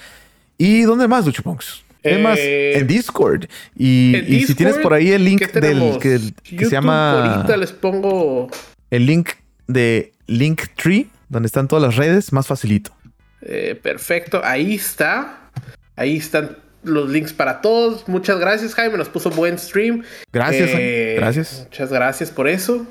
[0.58, 1.85] ¿Y dónde más, Luchoponks?
[2.06, 3.46] Eh, en Discord.
[3.76, 7.34] Y, si tienes por ahí el link del que, se llama.
[7.34, 8.48] Ahorita les pongo.
[8.90, 9.30] El link
[9.66, 12.92] de Linktree, donde están todas las redes, más facilito.
[13.42, 15.50] Eh, perfecto, ahí está.
[15.96, 18.06] Ahí están los links para todos.
[18.08, 18.98] Muchas gracias, Jaime.
[18.98, 20.04] Nos puso buen stream.
[20.32, 21.66] Gracias, eh, gracias.
[21.70, 22.86] Muchas gracias por eso.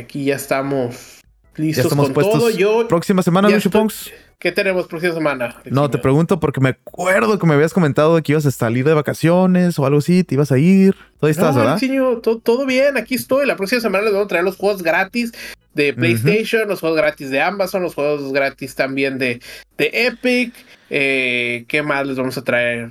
[0.00, 1.20] aquí ya estamos
[1.56, 2.50] Listos con todo.
[2.50, 4.12] Yo, próxima semana, Lucho Ponks.
[4.38, 5.56] ¿Qué tenemos próxima semana?
[5.64, 8.92] No, te pregunto porque me acuerdo que me habías comentado que ibas a salir de
[8.92, 10.94] vacaciones o algo así, te ibas a ir.
[11.18, 12.20] Todavía estás, ¿verdad?
[12.22, 13.46] todo, todo, bien, aquí estoy.
[13.46, 15.32] La próxima semana les vamos a traer los juegos gratis
[15.72, 19.40] de PlayStation, los juegos gratis de Amazon, los juegos gratis también de,
[19.78, 20.52] de Epic.
[20.90, 22.90] Eh, ¿Qué más les vamos a traer?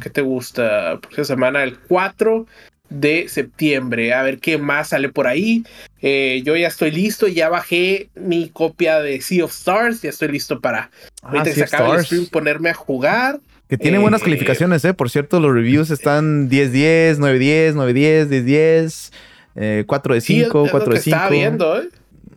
[0.00, 0.98] ¿Qué te gusta?
[1.00, 2.46] Próxima semana, el 4
[2.92, 4.12] de septiembre.
[4.14, 5.64] A ver qué más sale por ahí.
[6.00, 10.28] Eh, yo ya estoy listo, ya bajé mi copia de Sea of Stars, ya estoy
[10.28, 10.90] listo para
[11.22, 13.40] ah, que se acabe el stream ponerme a jugar.
[13.68, 14.92] Que tiene buenas eh, calificaciones, ¿eh?
[14.92, 19.12] Por cierto, los reviews están 10-10, 9-10, 9-10,
[19.54, 21.16] 10-10, 4 de 5, 4 de 5.
[21.16, 21.88] Estaba viendo, ¿eh?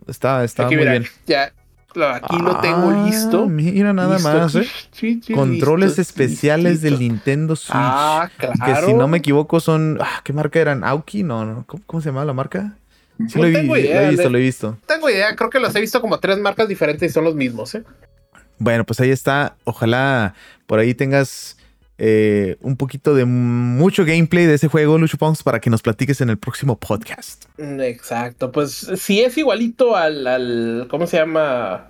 [0.08, 1.04] Está, está muy bien.
[1.26, 1.52] Ya,
[2.04, 3.46] aquí lo tengo ah, listo.
[3.46, 4.68] Mira nada más, ¿eh?
[5.34, 7.74] Controles especiales del Nintendo Switch.
[7.74, 8.54] Ah, claro.
[8.64, 9.98] Que si no me equivoco son.
[10.00, 10.84] Ah, ¿Qué marca eran?
[10.84, 11.22] ¿Auki?
[11.22, 11.64] No, no.
[11.86, 12.76] ¿Cómo, se llama la marca?
[13.28, 14.78] Sí, lo, he, tengo idea, lo he visto, lo he visto.
[14.86, 17.74] Tengo idea, creo que los he visto como tres marcas diferentes y son los mismos,
[17.74, 17.84] ¿eh?
[18.58, 19.56] Bueno, pues ahí está.
[19.64, 20.34] Ojalá
[20.66, 21.56] por ahí tengas
[21.98, 26.20] eh, un poquito de mucho gameplay de ese juego, Lucho Pongs, para que nos platiques
[26.20, 27.46] en el próximo podcast.
[27.58, 31.88] Mm, exacto, pues si es igualito al, al ¿cómo se llama?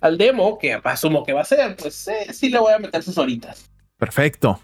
[0.00, 3.02] Al demo, que asumo que va a ser, pues eh, sí le voy a meter
[3.02, 3.70] sus horitas.
[3.98, 4.58] Perfecto.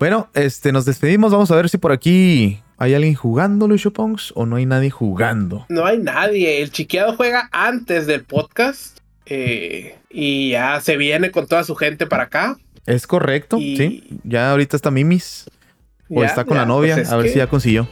[0.00, 1.30] Bueno, este, nos despedimos.
[1.30, 4.90] Vamos a ver si por aquí hay alguien jugando, Lucho Pongs, o no hay nadie
[4.90, 5.64] jugando.
[5.68, 6.60] No hay nadie.
[6.60, 8.98] El chiqueado juega antes del podcast.
[9.26, 12.58] Eh, y ya se viene con toda su gente para acá.
[12.90, 14.20] Es correcto, sí.
[14.24, 15.46] Ya ahorita está Mimis.
[16.12, 17.86] O está con la novia, pues a ver si ya consiguió.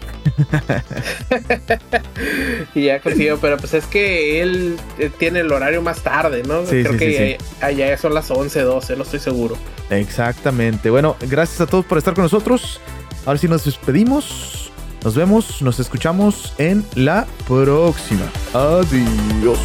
[2.74, 6.66] y ya consiguió, pero pues es que él eh, tiene el horario más tarde, ¿no?
[6.66, 9.56] Sí, Creo que allá son las 11, 12, no estoy seguro.
[9.90, 10.90] Exactamente.
[10.90, 12.80] Bueno, gracias a todos por estar con nosotros.
[13.24, 14.72] Ahora sí nos despedimos.
[15.04, 18.28] Nos vemos, nos escuchamos en la próxima.
[18.52, 19.60] Adiós.